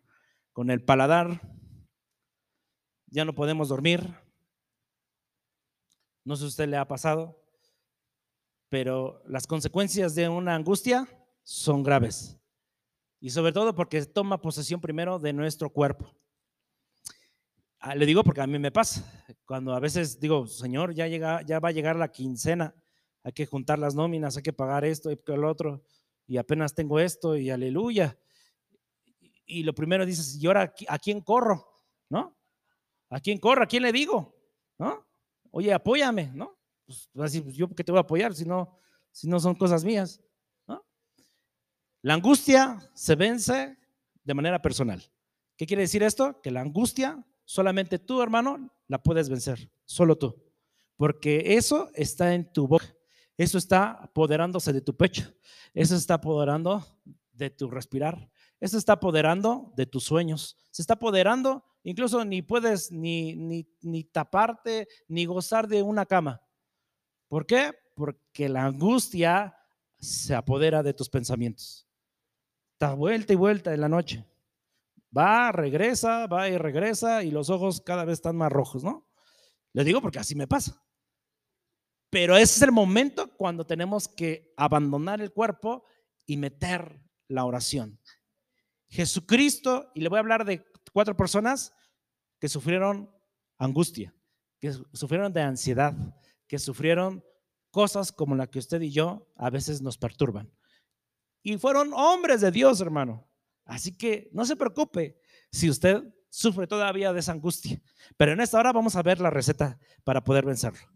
con 0.52 0.70
el 0.70 0.84
paladar, 0.84 1.40
ya 3.06 3.24
no 3.24 3.34
podemos 3.34 3.68
dormir. 3.68 4.14
No 6.24 6.36
sé 6.36 6.42
si 6.42 6.48
usted 6.48 6.68
le 6.68 6.76
ha 6.76 6.86
pasado, 6.86 7.42
pero 8.68 9.22
las 9.26 9.46
consecuencias 9.46 10.14
de 10.14 10.28
una 10.28 10.54
angustia 10.54 11.08
son 11.42 11.82
graves. 11.82 12.38
Y 13.20 13.30
sobre 13.30 13.52
todo 13.52 13.74
porque 13.74 14.04
toma 14.04 14.40
posesión 14.42 14.80
primero 14.80 15.18
de 15.18 15.32
nuestro 15.32 15.70
cuerpo. 15.70 16.14
Ah, 17.86 17.94
le 17.94 18.06
digo 18.06 18.24
porque 18.24 18.40
a 18.40 18.46
mí 18.46 18.58
me 18.58 18.72
pasa. 18.72 19.04
Cuando 19.44 19.74
a 19.74 19.80
veces 19.80 20.18
digo, 20.18 20.46
Señor, 20.46 20.94
ya, 20.94 21.06
llega, 21.06 21.42
ya 21.42 21.60
va 21.60 21.68
a 21.68 21.72
llegar 21.72 21.96
la 21.96 22.10
quincena, 22.10 22.74
hay 23.22 23.32
que 23.32 23.44
juntar 23.44 23.78
las 23.78 23.94
nóminas, 23.94 24.38
hay 24.38 24.42
que 24.42 24.54
pagar 24.54 24.86
esto 24.86 25.10
y 25.12 25.20
lo 25.26 25.50
otro, 25.50 25.84
y 26.26 26.38
apenas 26.38 26.74
tengo 26.74 26.98
esto 26.98 27.36
y 27.36 27.50
aleluya 27.50 28.18
y 29.46 29.62
lo 29.62 29.74
primero 29.74 30.06
dices, 30.06 30.36
¿y 30.40 30.46
ahora 30.46 30.74
a 30.88 30.98
quién 30.98 31.20
corro? 31.20 31.82
¿No? 32.08 32.36
¿A 33.10 33.20
quién 33.20 33.38
corro? 33.38 33.62
¿A 33.62 33.66
quién 33.66 33.82
le 33.82 33.92
digo? 33.92 34.34
¿No? 34.78 35.06
Oye, 35.50 35.72
apóyame, 35.72 36.30
¿no? 36.34 36.58
Pues, 36.86 37.08
pues, 37.12 37.40
pues 37.40 37.54
yo 37.54 37.68
porque 37.68 37.84
te 37.84 37.92
voy 37.92 37.98
a 37.98 38.02
apoyar 38.02 38.34
si 38.34 38.44
no, 38.44 38.78
si 39.12 39.28
no 39.28 39.38
son 39.38 39.54
cosas 39.54 39.84
mías. 39.84 40.20
¿no? 40.66 40.84
La 42.02 42.14
angustia 42.14 42.90
se 42.94 43.14
vence 43.14 43.78
de 44.22 44.34
manera 44.34 44.60
personal. 44.60 45.02
¿Qué 45.56 45.66
quiere 45.66 45.82
decir 45.82 46.02
esto? 46.02 46.40
Que 46.40 46.50
la 46.50 46.60
angustia 46.60 47.24
solamente 47.44 47.98
tú, 47.98 48.22
hermano, 48.22 48.70
la 48.88 49.02
puedes 49.02 49.28
vencer, 49.28 49.70
solo 49.84 50.16
tú. 50.16 50.42
Porque 50.96 51.56
eso 51.56 51.90
está 51.94 52.34
en 52.34 52.52
tu 52.52 52.68
boca, 52.68 52.94
eso 53.36 53.58
está 53.58 53.90
apoderándose 53.90 54.72
de 54.72 54.80
tu 54.80 54.96
pecho, 54.96 55.32
eso 55.72 55.96
está 55.96 56.14
apoderando 56.14 56.84
de 57.32 57.50
tu 57.50 57.68
respirar, 57.68 58.30
eso 58.60 58.78
está 58.78 58.94
apoderando 58.94 59.72
de 59.76 59.86
tus 59.86 60.04
sueños. 60.04 60.56
Se 60.70 60.82
está 60.82 60.94
apoderando, 60.94 61.64
incluso 61.82 62.24
ni 62.24 62.42
puedes 62.42 62.90
ni, 62.90 63.34
ni, 63.34 63.66
ni 63.82 64.04
taparte, 64.04 64.88
ni 65.08 65.24
gozar 65.24 65.68
de 65.68 65.82
una 65.82 66.06
cama. 66.06 66.40
¿Por 67.28 67.46
qué? 67.46 67.72
Porque 67.94 68.48
la 68.48 68.64
angustia 68.64 69.56
se 69.98 70.34
apodera 70.34 70.82
de 70.82 70.94
tus 70.94 71.08
pensamientos. 71.08 71.86
Está 72.72 72.94
vuelta 72.94 73.32
y 73.32 73.36
vuelta 73.36 73.74
en 73.74 73.80
la 73.80 73.88
noche. 73.88 74.24
Va, 75.16 75.52
regresa, 75.52 76.26
va 76.26 76.48
y 76.48 76.58
regresa 76.58 77.22
y 77.22 77.30
los 77.30 77.50
ojos 77.50 77.80
cada 77.80 78.04
vez 78.04 78.14
están 78.14 78.36
más 78.36 78.50
rojos, 78.50 78.82
¿no? 78.82 79.06
Le 79.72 79.84
digo 79.84 80.00
porque 80.00 80.18
así 80.18 80.34
me 80.34 80.46
pasa. 80.46 80.82
Pero 82.10 82.36
ese 82.36 82.56
es 82.56 82.62
el 82.62 82.72
momento 82.72 83.36
cuando 83.36 83.66
tenemos 83.66 84.08
que 84.08 84.52
abandonar 84.56 85.20
el 85.20 85.32
cuerpo 85.32 85.84
y 86.26 86.36
meter 86.36 87.00
la 87.28 87.44
oración. 87.44 88.00
Jesucristo, 88.88 89.90
y 89.94 90.00
le 90.00 90.08
voy 90.08 90.18
a 90.18 90.20
hablar 90.20 90.44
de 90.44 90.64
cuatro 90.92 91.16
personas 91.16 91.72
que 92.38 92.48
sufrieron 92.48 93.10
angustia, 93.58 94.14
que 94.60 94.72
sufrieron 94.92 95.32
de 95.32 95.42
ansiedad, 95.42 95.94
que 96.46 96.58
sufrieron 96.58 97.24
cosas 97.70 98.12
como 98.12 98.36
la 98.36 98.46
que 98.46 98.60
usted 98.60 98.80
y 98.82 98.92
yo 98.92 99.32
a 99.36 99.50
veces 99.50 99.82
nos 99.82 99.98
perturban. 99.98 100.52
Y 101.42 101.58
fueron 101.58 101.92
hombres 101.92 102.40
de 102.40 102.52
Dios, 102.52 102.80
hermano. 102.80 103.28
Así 103.64 103.96
que 103.96 104.28
no 104.32 104.44
se 104.44 104.56
preocupe 104.56 105.18
si 105.50 105.70
usted 105.70 106.02
sufre 106.28 106.66
todavía 106.66 107.12
de 107.12 107.20
esa 107.20 107.32
angustia. 107.32 107.80
Pero 108.16 108.32
en 108.32 108.40
esta 108.40 108.58
hora 108.58 108.72
vamos 108.72 108.96
a 108.96 109.02
ver 109.02 109.20
la 109.20 109.30
receta 109.30 109.78
para 110.02 110.24
poder 110.24 110.44
vencerlo. 110.44 110.86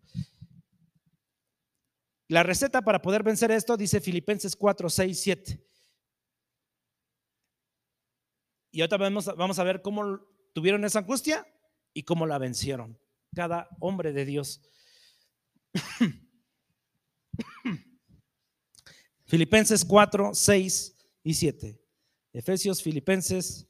La 2.29 2.43
receta 2.43 2.83
para 2.83 3.01
poder 3.01 3.23
vencer 3.23 3.51
esto 3.51 3.77
dice 3.77 4.01
Filipenses 4.01 4.55
4, 4.55 4.91
6, 4.91 5.21
7. 5.21 5.65
Y 8.71 8.81
ahorita 8.83 8.99
vamos, 8.99 9.27
vamos 9.37 9.59
a 9.59 9.65
ver 9.65 9.81
cómo 9.81 10.21
tuvieron 10.53 10.85
esa 10.85 10.99
angustia 10.99 11.47
y 11.95 12.03
cómo 12.03 12.27
la 12.27 12.37
vencieron. 12.39 12.99
Cada 13.35 13.69
hombre 13.81 14.13
de 14.13 14.27
Dios. 14.27 14.61
Filipenses 19.25 19.85
4, 19.85 20.35
6 20.35 20.97
y 21.23 21.35
7. 21.35 21.81
Efesios, 22.33 22.83
Filipenses. 22.83 23.67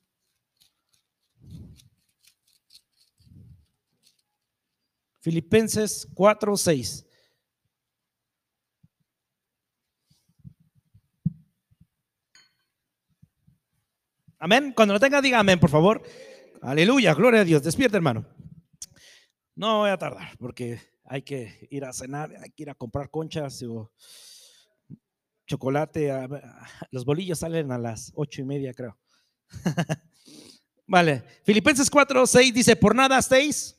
Filipenses 5.21 6.09
4, 6.15 6.57
6. 6.57 7.07
Amén. 14.41 14.73
Cuando 14.75 14.95
lo 14.95 15.01
tenga, 15.01 15.21
diga 15.21 15.41
amén, 15.41 15.59
por 15.59 15.71
favor. 15.71 16.03
Aleluya, 16.63 17.13
gloria 17.15 17.41
a 17.41 17.45
Dios. 17.45 17.63
Despierta, 17.63 17.97
hermano. 17.97 18.25
No 19.57 19.79
voy 19.79 19.91
a 19.91 19.99
tardar 19.99 20.37
porque 20.39 20.81
hay 21.05 21.23
que 21.23 21.67
ir 21.71 21.85
a 21.85 21.93
cenar, 21.93 22.33
hay 22.41 22.51
que 22.51 22.63
ir 22.63 22.71
a 22.71 22.75
comprar 22.75 23.11
conchas 23.11 23.63
o 23.65 23.93
chocolate. 25.49 26.13
Los 26.93 27.05
bolillos 27.05 27.41
salen 27.41 27.73
a 27.73 27.79
las 27.79 28.13
ocho 28.15 28.41
y 28.41 28.45
media, 28.45 28.73
creo. 28.73 28.97
vale. 30.87 31.25
Filipenses 31.43 31.91
4, 31.91 32.25
6 32.25 32.55
dice: 32.55 32.77
Por 32.77 32.95
nada 32.95 33.19
estéis 33.19 33.77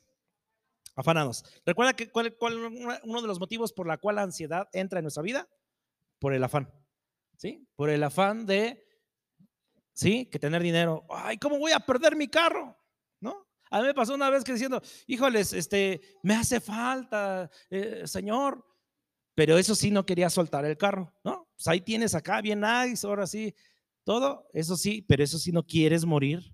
afanados. 0.98 1.46
¿Recuerda 1.66 1.94
que 1.94 2.12
cuál, 2.12 2.36
uno 3.04 3.22
de 3.22 3.28
los 3.28 3.40
motivos 3.40 3.72
por 3.72 3.88
la 3.88 3.98
cual 3.98 4.18
la 4.18 4.24
ansiedad 4.24 4.68
entra 4.74 5.00
en 5.00 5.04
nuestra 5.04 5.24
vida? 5.24 5.48
Por 6.20 6.34
el 6.34 6.44
afán. 6.44 6.70
¿Sí? 7.38 7.66
Por 7.78 7.90
el 7.90 8.04
afán 8.04 8.46
de 8.46 8.86
¿sí? 10.00 10.26
Que 10.32 10.40
tener 10.40 10.64
dinero. 10.64 11.06
Ay, 11.10 11.38
¿cómo 11.38 11.60
voy 11.60 11.74
a 11.74 11.80
perder 11.80 12.16
mi 12.16 12.30
carro? 12.30 12.78
¿No? 13.20 13.46
A 13.70 13.82
mí 13.82 13.88
me 13.88 13.94
pasó 13.94 14.16
una 14.16 14.30
vez 14.30 14.46
que 14.46 14.54
diciendo, 14.54 14.82
híjoles, 15.08 15.52
este, 15.52 16.00
me 16.24 16.36
hace 16.36 16.62
falta, 16.62 17.50
eh, 17.70 18.04
Señor. 18.06 18.66
Pero 19.40 19.58
eso 19.58 19.74
sí, 19.74 19.90
no 19.90 20.06
quería 20.06 20.30
soltar 20.30 20.66
el 20.66 20.76
carro, 20.76 21.14
¿no? 21.24 21.48
Pues 21.56 21.66
ahí 21.70 21.80
tienes 21.80 22.14
acá, 22.14 22.42
bien 22.42 22.60
nice, 22.60 23.08
ahora 23.08 23.26
sí, 23.26 23.56
todo, 24.04 24.50
eso 24.52 24.76
sí, 24.76 25.02
pero 25.02 25.24
eso 25.24 25.40
sí 25.40 25.54
no 25.54 25.66
quieres 25.66 26.04
morir 26.04 26.54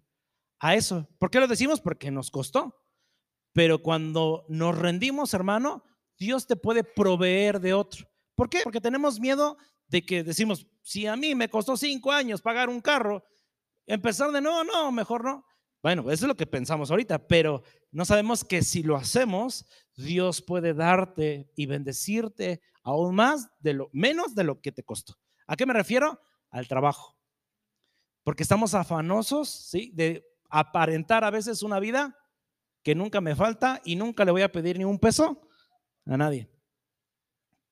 a 0.60 0.75
eso. 0.75 1.10
¿Por 1.18 1.32
qué 1.32 1.39
lo 1.39 1.48
decimos? 1.48 1.82
Porque 1.82 2.12
nos 2.12 2.30
costó. 2.30 2.86
Pero 3.54 3.82
cuando 3.82 4.46
nos 4.50 4.77
rendimos, 4.77 5.34
hermano, 5.34 5.84
Dios 6.20 6.46
te 6.46 6.56
puede 6.56 6.84
proveer 6.84 7.60
de 7.60 7.74
otro. 7.74 8.08
¿Por 8.36 8.51
qué? 8.51 8.60
Porque 8.63 8.80
tenemos 8.80 9.20
miedo 9.20 9.58
de 9.88 10.06
que 10.06 10.24
decimos, 10.24 10.68
si 10.84 11.08
a 11.08 11.15
mí 11.15 11.34
me 11.34 11.50
costó 11.50 11.75
cinco 11.77 12.12
años 12.12 12.44
pagar 12.44 12.70
un 12.70 12.82
carro, 12.82 13.24
empezar 13.88 14.32
de 14.32 14.42
nuevo, 14.42 14.63
no, 14.63 14.92
mejor 14.92 15.24
no. 15.24 15.44
Bueno, 15.86 16.01
eso 16.10 16.25
es 16.25 16.27
lo 16.27 16.36
que 16.36 16.48
pensamos 16.48 16.89
ahorita, 16.89 17.27
pero 17.27 17.62
no 17.92 18.06
sabemos 18.06 18.44
que 18.44 18.63
si 18.63 18.82
lo 18.82 18.96
hacemos, 18.96 19.68
Dios 19.96 20.42
puede 20.42 20.74
darte 20.74 21.51
y 21.56 21.68
bendecirte 21.68 22.60
aún 22.82 23.13
más 23.13 23.51
de 23.60 23.75
lo 23.75 23.92
menos 23.94 24.34
de 24.34 24.46
lo 24.46 24.62
que 24.62 24.72
te 24.72 24.82
costó. 24.82 25.13
¿A 25.46 25.56
qué 25.56 25.68
me 25.68 25.74
refiero? 25.74 26.20
Al 26.50 26.68
trabajo. 26.68 27.15
Porque 28.24 28.42
estamos 28.42 28.74
afanosos, 28.74 29.48
¿sí? 29.48 29.92
De 29.94 30.25
aparentar 30.50 31.24
a 31.24 31.30
veces 31.30 31.62
una 31.62 31.80
vida 31.80 32.18
que 32.82 32.96
nunca 32.96 33.22
me 33.22 33.36
falta 33.36 33.80
y 33.86 33.96
nunca 33.96 34.25
le 34.25 34.32
voy 34.32 34.42
a 34.42 34.51
pedir 34.51 34.80
ni 34.80 34.86
un 34.86 34.98
peso 34.98 35.48
a 36.08 36.18
nadie. 36.18 36.50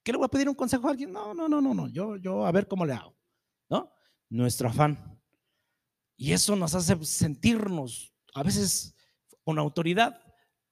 ¿Qué 0.04 0.12
le 0.12 0.20
voy 0.20 0.26
a 0.26 0.30
pedir 0.30 0.48
un 0.48 0.56
consejo 0.56 0.88
a 0.88 0.92
alguien? 0.92 1.12
No, 1.12 1.34
no, 1.34 1.50
no, 1.50 1.60
no, 1.60 1.74
no. 1.74 1.88
Yo, 1.88 2.18
yo 2.18 2.46
a 2.46 2.52
ver 2.52 2.68
cómo 2.68 2.86
le 2.86 2.94
hago. 2.94 3.18
¿No? 3.72 3.92
Nuestro 4.30 4.70
afán. 4.70 5.20
Y 6.16 6.34
eso 6.34 6.56
nos 6.56 6.76
hace 6.76 7.04
sentirnos 7.06 8.14
a 8.34 8.44
veces 8.44 8.96
con 9.44 9.60
autoridad, 9.60 10.22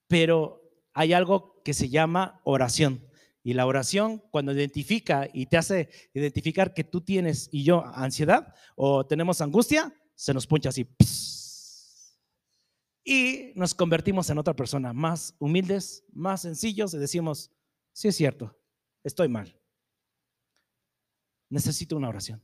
pero 0.07 0.61
hay 0.93 1.13
algo 1.13 1.61
que 1.63 1.73
se 1.73 1.89
llama 1.89 2.41
oración. 2.43 3.07
Y 3.43 3.53
la 3.53 3.65
oración, 3.65 4.21
cuando 4.31 4.53
identifica 4.53 5.27
y 5.33 5.47
te 5.47 5.57
hace 5.57 5.89
identificar 6.13 6.73
que 6.73 6.83
tú 6.83 7.01
tienes 7.01 7.49
y 7.51 7.63
yo 7.63 7.83
ansiedad 7.85 8.53
o 8.75 9.05
tenemos 9.05 9.41
angustia, 9.41 9.93
se 10.15 10.33
nos 10.33 10.45
puncha 10.45 10.69
así. 10.69 10.87
Y 13.03 13.51
nos 13.55 13.73
convertimos 13.73 14.29
en 14.29 14.37
otra 14.37 14.55
persona, 14.55 14.93
más 14.93 15.35
humildes, 15.39 16.03
más 16.13 16.43
sencillos 16.43 16.93
y 16.93 16.99
decimos, 16.99 17.51
sí 17.93 18.07
es 18.07 18.15
cierto, 18.15 18.55
estoy 19.03 19.27
mal. 19.27 19.59
Necesito 21.49 21.97
una 21.97 22.09
oración. 22.09 22.41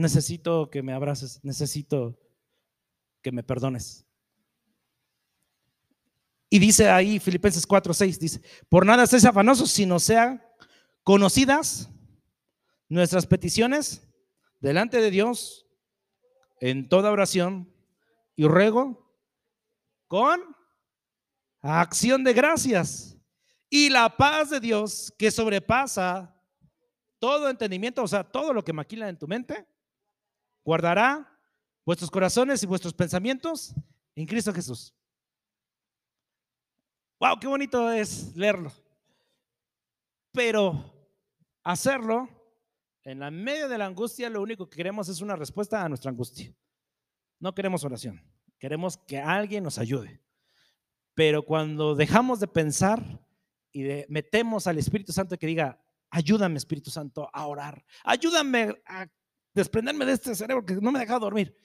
Necesito 0.00 0.70
que 0.70 0.82
me 0.82 0.92
abraces, 0.92 1.40
necesito 1.42 2.18
que 3.22 3.32
me 3.32 3.42
perdones. 3.42 4.06
Y 6.48 6.58
dice 6.58 6.88
ahí 6.88 7.20
Filipenses 7.20 7.66
4, 7.66 7.94
6, 7.94 8.18
dice, 8.18 8.42
por 8.68 8.84
nada 8.84 9.04
estés 9.04 9.24
afanosos, 9.24 9.70
sino 9.70 10.00
sean 10.00 10.42
conocidas 11.04 11.88
nuestras 12.88 13.26
peticiones 13.26 14.02
delante 14.58 15.00
de 15.00 15.10
Dios 15.10 15.66
en 16.60 16.88
toda 16.88 17.12
oración 17.12 17.72
y 18.34 18.46
ruego 18.46 19.14
con 20.08 20.40
acción 21.62 22.24
de 22.24 22.32
gracias. 22.32 23.16
Y 23.68 23.88
la 23.88 24.16
paz 24.16 24.50
de 24.50 24.58
Dios 24.58 25.14
que 25.16 25.30
sobrepasa 25.30 26.36
todo 27.20 27.48
entendimiento, 27.48 28.02
o 28.02 28.08
sea, 28.08 28.24
todo 28.24 28.52
lo 28.52 28.64
que 28.64 28.72
maquila 28.72 29.08
en 29.08 29.18
tu 29.18 29.28
mente, 29.28 29.66
guardará 30.70 31.28
vuestros 31.84 32.08
corazones 32.12 32.62
y 32.62 32.66
vuestros 32.66 32.94
pensamientos 32.94 33.74
en 34.14 34.24
Cristo 34.24 34.52
Jesús. 34.52 34.94
Wow, 37.18 37.40
qué 37.40 37.48
bonito 37.48 37.90
es 37.90 38.36
leerlo. 38.36 38.72
Pero 40.30 40.94
hacerlo 41.64 42.28
en 43.02 43.18
la 43.18 43.32
medio 43.32 43.68
de 43.68 43.78
la 43.78 43.86
angustia, 43.86 44.30
lo 44.30 44.40
único 44.40 44.70
que 44.70 44.76
queremos 44.76 45.08
es 45.08 45.20
una 45.20 45.34
respuesta 45.34 45.84
a 45.84 45.88
nuestra 45.88 46.12
angustia. 46.12 46.54
No 47.40 47.52
queremos 47.52 47.82
oración, 47.82 48.22
queremos 48.56 48.96
que 48.96 49.18
alguien 49.18 49.64
nos 49.64 49.76
ayude. 49.76 50.22
Pero 51.14 51.44
cuando 51.44 51.96
dejamos 51.96 52.38
de 52.38 52.46
pensar 52.46 53.26
y 53.72 54.04
metemos 54.08 54.68
al 54.68 54.78
Espíritu 54.78 55.12
Santo 55.12 55.36
que 55.36 55.48
diga, 55.48 55.84
ayúdame 56.10 56.58
Espíritu 56.58 56.92
Santo 56.92 57.28
a 57.32 57.44
orar, 57.48 57.84
ayúdame 58.04 58.80
a 58.86 59.08
desprenderme 59.54 60.04
de 60.04 60.12
este 60.12 60.34
cerebro 60.34 60.64
que 60.64 60.74
no 60.74 60.92
me 60.92 61.00
deja 61.00 61.18
dormir. 61.18 61.56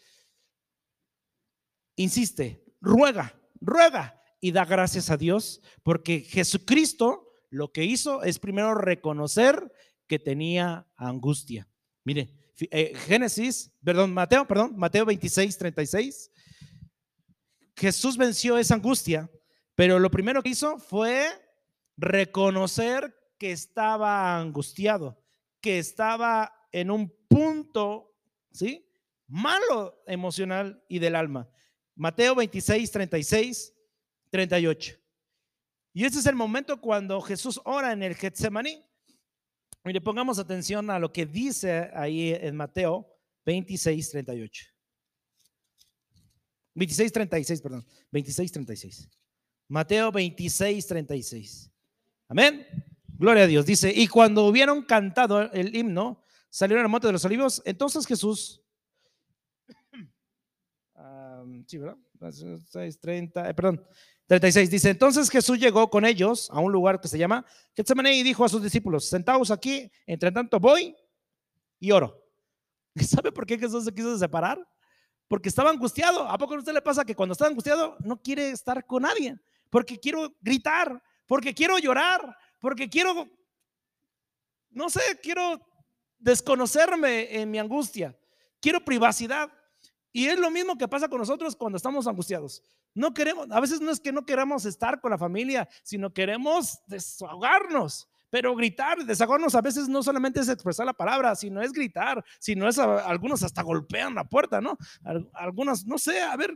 Insiste, 1.96 2.64
ruega, 2.82 3.40
ruega, 3.62 4.22
y 4.46 4.52
da 4.52 4.64
gracias 4.64 5.10
a 5.10 5.18
Dios 5.18 5.60
porque 5.82 6.20
Jesucristo 6.20 7.28
lo 7.50 7.72
que 7.72 7.84
hizo 7.84 8.22
es 8.22 8.38
primero 8.38 8.76
reconocer 8.76 9.72
que 10.08 10.20
tenía 10.20 10.88
angustia. 10.96 11.68
Mire, 12.04 12.30
eh, 12.70 12.94
Génesis, 12.96 13.72
perdón, 13.84 14.14
Mateo, 14.14 14.46
perdón, 14.46 14.74
Mateo 14.78 15.06
26, 15.06 15.58
36. 15.58 16.32
Jesús 17.76 18.18
venció 18.18 18.58
esa 18.58 18.76
angustia, 18.76 19.32
pero 19.74 19.98
lo 19.98 20.12
primero 20.12 20.44
que 20.44 20.50
hizo 20.50 20.78
fue 20.78 21.28
reconocer 21.98 23.16
que 23.40 23.52
estaba 23.52 24.38
angustiado, 24.38 25.22
que 25.60 25.80
estaba 25.80 26.54
en 26.76 26.92
un 26.92 27.10
punto, 27.30 28.14
¿sí? 28.52 28.86
Malo 29.28 30.04
emocional 30.06 30.84
y 30.90 31.00
del 31.00 31.16
alma. 31.16 31.50
Mateo 31.96 32.36
26, 32.36 32.92
36 32.92 33.74
38. 34.30 34.98
Y 35.94 36.04
este 36.04 36.20
es 36.20 36.26
el 36.26 36.36
momento 36.36 36.82
cuando 36.82 37.22
Jesús 37.22 37.62
ora 37.64 37.94
en 37.94 38.04
el 38.04 38.16
Getsemaní. 38.16 38.84
Le 39.86 40.02
pongamos 40.02 40.38
atención 40.38 40.90
a 40.90 41.00
lo 41.00 41.14
que 41.14 41.26
dice 41.26 41.90
ahí 41.94 42.34
en 42.34 42.58
Mateo 42.58 43.08
26, 43.46 44.10
38. 44.10 44.66
26, 46.74 47.12
36, 47.14 47.62
perdón. 47.62 47.86
26, 48.12 48.52
36. 48.52 49.10
Mateo 49.70 50.12
26, 50.12 50.86
36. 50.86 51.72
Amén. 52.28 52.68
Gloria 53.08 53.44
a 53.44 53.48
Dios. 53.48 53.66
Dice, 53.66 53.94
y 53.96 54.08
cuando 54.08 54.46
hubieron 54.46 54.84
cantado 54.84 55.50
el 55.54 55.74
himno, 55.74 56.25
salieron 56.56 56.86
al 56.86 56.90
monte 56.90 57.08
de 57.08 57.14
los 57.14 57.26
olivos. 57.26 57.62
Entonces 57.66 58.06
Jesús, 58.06 58.62
sí, 61.68 61.78
¿verdad? 61.78 61.98
6, 62.70 63.00
30, 63.00 63.50
eh, 63.50 63.54
perdón, 63.54 63.86
36 64.26 64.72
dice, 64.72 64.90
entonces 64.90 65.30
Jesús 65.30 65.60
llegó 65.60 65.90
con 65.90 66.06
ellos 66.06 66.50
a 66.52 66.62
un 66.62 66.72
lugar 66.72 67.02
que 67.02 67.10
se 67.10 67.18
llama 67.18 67.46
Getsemaní 67.76 68.12
y 68.12 68.24
dijo 68.24 68.46
a 68.46 68.50
sus 68.50 68.64
discípulos, 68.64 69.06
sentaos 69.06 69.52
aquí, 69.52 69.92
entre 70.08 70.32
tanto 70.32 70.58
voy 70.58 70.96
y 71.78 71.92
oro. 71.92 72.24
¿Sabe 72.96 73.34
por 73.34 73.46
qué 73.46 73.60
Jesús 73.60 73.84
se 73.84 73.94
quiso 73.94 74.18
separar? 74.18 74.66
Porque 75.28 75.50
estaba 75.50 75.72
angustiado. 75.72 76.24
¿A 76.30 76.38
poco 76.38 76.54
a 76.54 76.60
usted 76.60 76.74
le 76.74 76.82
pasa 76.82 77.04
que 77.04 77.16
cuando 77.16 77.34
está 77.34 77.48
angustiado 77.48 77.98
no 78.00 78.22
quiere 78.22 78.52
estar 78.52 78.86
con 78.86 79.04
nadie? 79.04 79.38
Porque 79.70 80.00
quiero 80.00 80.34
gritar, 80.40 81.04
porque 81.28 81.54
quiero 81.54 81.78
llorar, 81.80 82.34
porque 82.62 82.88
quiero, 82.88 83.28
no 84.70 84.90
sé, 84.90 85.02
quiero 85.22 85.60
desconocerme 86.20 87.40
en 87.40 87.52
mi 87.52 87.60
angustia. 87.60 88.18
Quiero 88.60 88.84
privacidad. 88.84 89.52
Y 90.12 90.28
es 90.28 90.40
lo 90.40 90.50
mismo 90.50 90.78
que 90.78 90.88
pasa 90.88 91.10
con 91.10 91.20
nosotros 91.20 91.56
cuando 91.56 91.76
estamos 91.76 92.08
angustiados. 92.08 92.64
No 92.94 93.14
queremos, 93.14 93.52
a 93.52 93.60
veces 93.60 93.82
no 93.82 93.92
es 93.92 94.00
que 94.00 94.14
no 94.14 94.26
queramos 94.26 94.66
estar 94.66 95.02
con 95.02 95.12
la 95.12 95.18
familia, 95.18 95.68
sino 95.84 96.14
queremos 96.14 96.80
desahogarnos. 96.88 98.08
Pero 98.30 98.56
gritar, 98.56 98.98
desahogarnos 99.06 99.54
a 99.56 99.62
veces 99.62 99.88
no 99.88 100.02
solamente 100.02 100.40
es 100.40 100.50
expresar 100.50 100.86
la 100.86 100.94
palabra, 100.94 101.36
sino 101.36 101.62
es 101.62 101.72
gritar, 101.74 102.24
sino 102.40 102.68
es, 102.68 102.80
algunos 102.80 103.44
hasta 103.44 103.62
golpean 103.62 104.16
la 104.16 104.24
puerta, 104.24 104.62
¿no? 104.62 104.78
Algunos, 105.34 105.86
no 105.86 105.98
sé, 105.98 106.22
a 106.22 106.36
ver, 106.36 106.54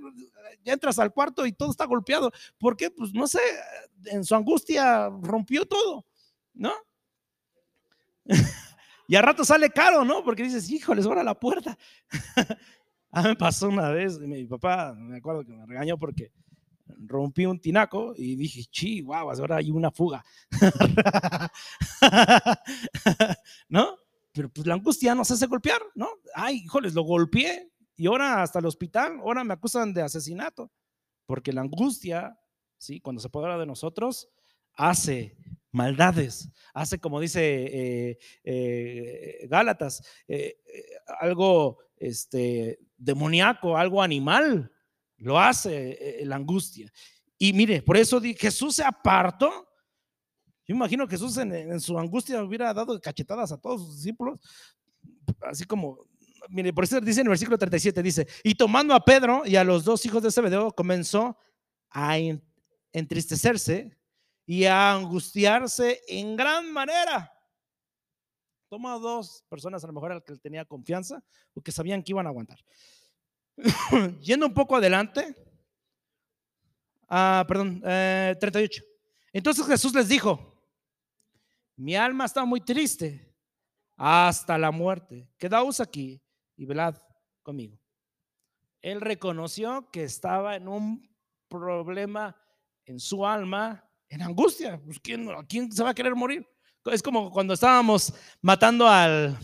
ya 0.64 0.74
entras 0.74 0.98
al 0.98 1.14
cuarto 1.14 1.46
y 1.46 1.52
todo 1.52 1.72
está 1.72 1.86
golpeado. 1.86 2.32
¿Por 2.58 2.76
qué? 2.76 2.90
Pues 2.90 3.14
no 3.14 3.28
sé, 3.28 3.42
en 4.06 4.24
su 4.24 4.36
angustia 4.36 5.10
rompió 5.22 5.66
todo, 5.66 6.06
¿no? 6.54 6.74
y 9.10 9.16
a 9.16 9.24
rato 9.24 9.44
sale 9.44 9.72
caro, 9.72 10.06
¿no? 10.06 10.24
Porque 10.24 10.44
dices, 10.44 10.70
híjole, 10.70 11.02
sobra 11.02 11.24
la 11.24 11.34
puerta. 11.34 11.76
A 13.12 13.24
mí 13.24 13.30
me 13.30 13.36
pasó 13.36 13.68
una 13.68 13.90
vez, 13.90 14.20
mi 14.20 14.46
papá, 14.46 14.94
me 14.94 15.18
acuerdo 15.18 15.44
que 15.44 15.52
me 15.52 15.66
regañó 15.66 15.98
porque 15.98 16.32
rompí 16.86 17.48
un 17.48 17.60
tinaco 17.60 18.14
y 18.16 18.36
dije, 18.36 18.66
chi, 18.70 19.02
guau, 19.02 19.32
ahora 19.32 19.56
hay 19.56 19.72
una 19.72 19.90
fuga. 19.90 20.24
¿No? 23.70 23.98
Pero 24.32 24.50
pues 24.50 24.68
la 24.68 24.76
angustia 24.76 25.16
nos 25.16 25.32
hace 25.32 25.48
golpear, 25.48 25.82
¿no? 25.96 26.08
Ay, 26.36 26.58
híjoles, 26.58 26.94
lo 26.94 27.02
golpeé 27.02 27.72
y 27.96 28.06
ahora 28.06 28.44
hasta 28.44 28.60
el 28.60 28.68
hospital, 28.68 29.22
ahora 29.22 29.44
me 29.44 29.56
acusan 29.56 29.92
de 29.92 30.04
asesinato. 30.04 30.72
Porque 31.26 31.52
la 31.52 31.62
angustia, 31.62 32.38
¿sí? 32.78 33.02
Cuando 33.02 33.22
se 33.22 33.28
apodera 33.28 33.58
de 33.58 33.66
nosotros, 33.66 34.30
hace 34.76 35.36
maldades, 35.72 36.50
hace 36.74 37.00
como 37.00 37.20
dice 37.20 37.42
eh, 37.42 38.18
eh, 38.44 39.48
Gálatas, 39.48 40.04
eh, 40.28 40.58
algo 41.20 41.80
este, 41.98 42.80
demoníaco, 42.98 43.78
algo 43.78 44.02
animal, 44.02 44.72
lo 45.18 45.40
hace 45.40 46.22
la 46.24 46.38
angustia. 46.38 46.92
Y 47.38 47.54
mire, 47.54 47.82
por 47.82 47.98
eso 47.98 48.22
Jesús 48.22 48.78
se 48.78 48.84
apartó. 48.84 49.68
Yo 50.66 50.76
imagino 50.76 51.08
que 51.08 51.16
Jesús 51.16 51.38
en, 51.38 51.80
su 51.80 51.98
angustia 51.98 52.44
hubiera 52.44 52.74
dado 52.74 53.00
cachetadas 53.02 53.52
a 53.52 53.58
todos 53.58 53.82
sus 53.82 53.96
discípulos, 53.98 54.40
así 55.42 55.66
como, 55.66 56.06
mire, 56.50 56.72
por 56.72 56.84
eso 56.84 57.02
dice 57.02 57.22
en 57.22 57.28
el 57.28 57.32
versículo 57.32 57.58
37, 57.58 58.02
dice, 58.04 58.28
y 58.44 58.56
tomando 58.56 58.94
a 58.94 59.04
Pedro 59.04 59.44
y 59.46 59.56
a 59.56 59.64
los 59.64 59.84
dos 59.84 60.06
hijos 60.06 60.24
de 60.24 60.32
Zebedeo, 60.32 60.72
comenzó 60.72 61.38
a 61.90 62.18
entristecerse 62.94 63.99
y 64.50 64.66
a 64.66 64.94
angustiarse 64.94 66.02
en 66.08 66.36
gran 66.36 66.74
manera. 66.74 67.32
Toma 68.68 68.98
dos 68.98 69.46
personas 69.48 69.84
a 69.84 69.88
lo 69.88 69.94
mejor 69.94 70.12
al 70.12 70.24
que 70.24 70.36
tenía 70.38 70.66
confianza 70.66 71.24
o 71.54 71.62
que 71.62 71.72
sabían 71.72 72.02
que 72.02 72.14
iban 72.14 72.26
a 72.26 72.30
aguantar. 72.30 72.58
Yendo 74.22 74.48
un 74.48 74.54
poco 74.56 74.76
adelante, 74.76 75.36
ah, 77.08 77.46
perdón, 77.48 77.80
38. 77.80 78.82
Eh, 78.82 78.88
Entonces 79.34 79.68
Jesús 79.68 79.94
les 79.94 80.08
dijo, 80.08 80.60
mi 81.76 81.96
alma 81.96 82.26
está 82.26 82.44
muy 82.44 82.62
triste 82.62 83.32
hasta 83.98 84.58
la 84.58 84.72
muerte. 84.72 85.30
Quedaos 85.38 85.80
aquí 85.80 86.20
y 86.56 86.66
velad 86.66 86.96
conmigo. 87.44 87.80
Él 88.82 89.00
reconoció 89.00 89.92
que 89.92 90.06
estaba 90.06 90.56
en 90.56 90.68
un 90.68 91.08
problema 91.48 92.36
en 92.86 93.00
su 93.00 93.28
alma 93.28 93.86
en 94.10 94.22
angustia. 94.22 94.82
Pues, 94.84 95.00
¿quién, 95.00 95.30
¿Quién 95.48 95.72
se 95.72 95.84
va 95.84 95.92
a 95.92 95.96
querer 95.96 96.16
morir? 96.16 96.48
Es 96.86 97.04
como 97.04 97.32
cuando 97.32 97.54
estábamos 97.54 98.14
matando 98.42 98.88
al, 98.88 99.38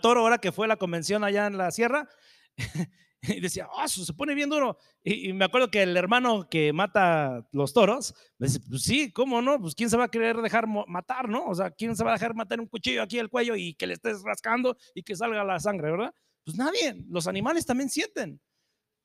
toro, 0.00 0.20
ahora 0.20 0.38
que 0.38 0.52
fue 0.52 0.68
la 0.68 0.76
convención 0.76 1.24
allá 1.24 1.46
en 1.46 1.56
la 1.56 1.70
sierra, 1.70 2.08
y 3.22 3.40
decía, 3.40 3.68
ah, 3.76 3.88
se 3.88 4.12
pone 4.12 4.34
bien 4.34 4.48
duro. 4.48 4.78
Y, 5.02 5.32
me 5.32 5.44
acuerdo 5.44 5.70
que 5.70 5.82
el 5.82 5.96
hermano 5.96 6.48
que 6.48 6.72
mata 6.72 7.46
los 7.52 7.72
toros, 7.72 8.14
me 8.38 8.46
dice, 8.46 8.60
pues 8.68 8.82
sí, 8.82 9.10
¿cómo 9.12 9.42
no? 9.42 9.60
Pues 9.60 9.74
quién 9.74 9.90
se 9.90 9.96
va 9.96 10.04
a 10.04 10.10
querer 10.10 10.36
dejar 10.36 10.66
matar, 10.68 11.28
¿no? 11.28 11.46
O 11.46 11.54
sea, 11.54 11.70
¿quién 11.70 11.96
se 11.96 12.04
va 12.04 12.10
a 12.10 12.14
dejar 12.14 12.34
matar 12.34 12.60
un 12.60 12.68
cuchillo 12.68 13.02
aquí 13.02 13.18
al 13.18 13.30
cuello 13.30 13.56
y 13.56 13.74
que 13.74 13.86
le 13.86 13.94
estés 13.94 14.22
rascando 14.22 14.76
y 14.94 15.02
que 15.02 15.16
salga 15.16 15.42
la 15.42 15.58
sangre, 15.58 15.90
¿verdad? 15.90 16.14
Pues 16.44 16.56
nadie, 16.56 16.94
los 17.08 17.26
animales 17.26 17.66
también 17.66 17.90
sienten, 17.90 18.40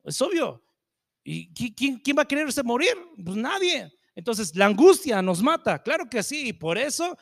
es 0.03 0.21
obvio. 0.21 0.63
¿Y 1.23 1.53
quién, 1.53 1.99
quién 1.99 2.17
va 2.17 2.23
a 2.23 2.27
quererse 2.27 2.61
morir? 2.63 2.93
Pues 3.23 3.37
nadie. 3.37 3.91
Entonces, 4.15 4.55
la 4.55 4.65
angustia 4.65 5.21
nos 5.21 5.41
mata, 5.41 5.81
claro 5.81 6.09
que 6.09 6.21
sí, 6.21 6.49
y 6.49 6.53
por 6.53 6.77
eso 6.77 7.17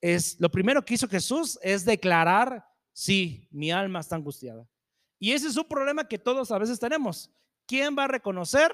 es 0.00 0.40
lo 0.40 0.50
primero 0.50 0.84
que 0.84 0.94
hizo 0.94 1.08
Jesús 1.08 1.58
es 1.62 1.84
declarar 1.84 2.64
Sí, 2.92 3.48
mi 3.50 3.70
alma 3.70 4.00
está 4.00 4.16
angustiada. 4.16 4.68
Y 5.18 5.32
ese 5.32 5.48
es 5.48 5.56
un 5.56 5.64
problema 5.64 6.06
que 6.06 6.18
todos 6.18 6.50
a 6.50 6.58
veces 6.58 6.78
tenemos. 6.78 7.30
¿Quién 7.66 7.96
va 7.96 8.04
a 8.04 8.08
reconocer? 8.08 8.72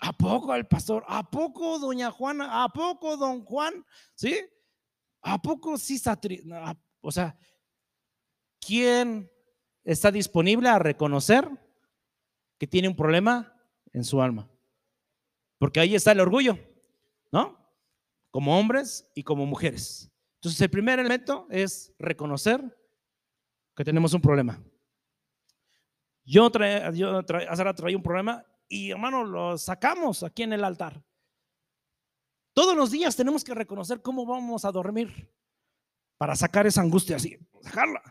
¿A 0.00 0.12
poco 0.12 0.54
el 0.54 0.66
pastor? 0.66 1.04
¿A 1.08 1.28
poco 1.30 1.78
doña 1.78 2.10
Juana? 2.10 2.64
¿A 2.64 2.68
poco 2.68 3.16
don 3.16 3.44
Juan? 3.44 3.84
¿Sí? 4.14 4.38
¿A 5.22 5.40
poco 5.40 5.76
sí 5.78 5.96
está 5.96 6.18
O 7.00 7.10
sea, 7.10 7.36
¿quién 8.60 9.30
está 9.84 10.10
disponible 10.10 10.68
a 10.68 10.78
reconocer 10.78 11.48
que 12.58 12.66
tiene 12.66 12.88
un 12.88 12.96
problema 12.96 13.52
en 13.92 14.04
su 14.04 14.22
alma? 14.22 14.48
Porque 15.58 15.80
ahí 15.80 15.94
está 15.94 16.12
el 16.12 16.20
orgullo, 16.20 16.58
¿no? 17.32 17.58
Como 18.30 18.58
hombres 18.58 19.10
y 19.14 19.22
como 19.22 19.46
mujeres. 19.46 20.10
Entonces, 20.36 20.60
el 20.60 20.70
primer 20.70 20.98
elemento 20.98 21.46
es 21.50 21.94
reconocer 21.98 22.62
que 23.74 23.84
tenemos 23.84 24.12
un 24.12 24.20
problema. 24.20 24.62
Yo, 26.24 26.50
traía, 26.50 26.90
yo 26.90 27.24
traía 27.24 27.96
un 27.96 28.02
problema 28.02 28.44
y 28.68 28.90
hermano, 28.90 29.24
lo 29.24 29.56
sacamos 29.56 30.22
aquí 30.22 30.42
en 30.42 30.52
el 30.52 30.64
altar. 30.64 31.02
Todos 32.52 32.76
los 32.76 32.90
días 32.90 33.14
tenemos 33.14 33.44
que 33.44 33.54
reconocer 33.54 34.02
cómo 34.02 34.24
vamos 34.24 34.64
a 34.64 34.72
dormir 34.72 35.30
para 36.16 36.34
sacar 36.34 36.66
esa 36.66 36.80
angustia 36.80 37.16
así, 37.16 37.38
sacarla, 37.60 38.02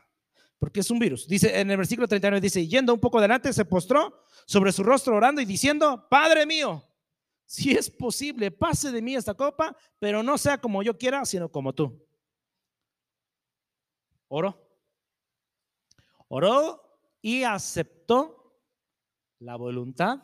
porque 0.60 0.82
es 0.82 0.92
un 0.92 1.00
virus. 1.00 1.28
Dice 1.28 1.60
en 1.60 1.72
el 1.72 1.78
versículo 1.78 2.08
39, 2.08 2.42
dice, 2.42 2.68
yendo 2.68 2.94
un 2.94 3.00
poco 3.00 3.18
adelante, 3.18 3.52
se 3.52 3.66
postró 3.66 4.24
sobre 4.46 4.72
su 4.72 4.84
rostro 4.84 5.16
orando 5.16 5.42
y 5.42 5.46
diciendo, 5.46 6.08
Padre 6.10 6.46
mío, 6.46 6.84
si 7.46 7.72
es 7.72 7.90
posible, 7.90 8.52
pase 8.52 8.92
de 8.92 9.02
mí 9.02 9.16
esta 9.16 9.34
copa, 9.34 9.76
pero 10.00 10.24
no 10.24 10.38
sea 10.38 10.60
como 10.60 10.82
yo 10.82 10.98
quiera, 10.98 11.26
sino 11.26 11.50
como 11.50 11.74
tú. 11.74 12.06
Oró. 14.28 14.62
Oró 16.28 16.82
y 17.22 17.44
aceptó 17.44 18.60
la 19.40 19.56
voluntad 19.56 20.24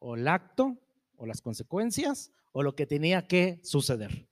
o 0.00 0.16
el 0.16 0.26
acto 0.26 0.76
o 1.16 1.26
las 1.26 1.40
consecuencias 1.40 2.32
o 2.52 2.62
lo 2.62 2.74
que 2.74 2.86
tenía 2.86 3.26
que 3.26 3.60
suceder. 3.62 4.28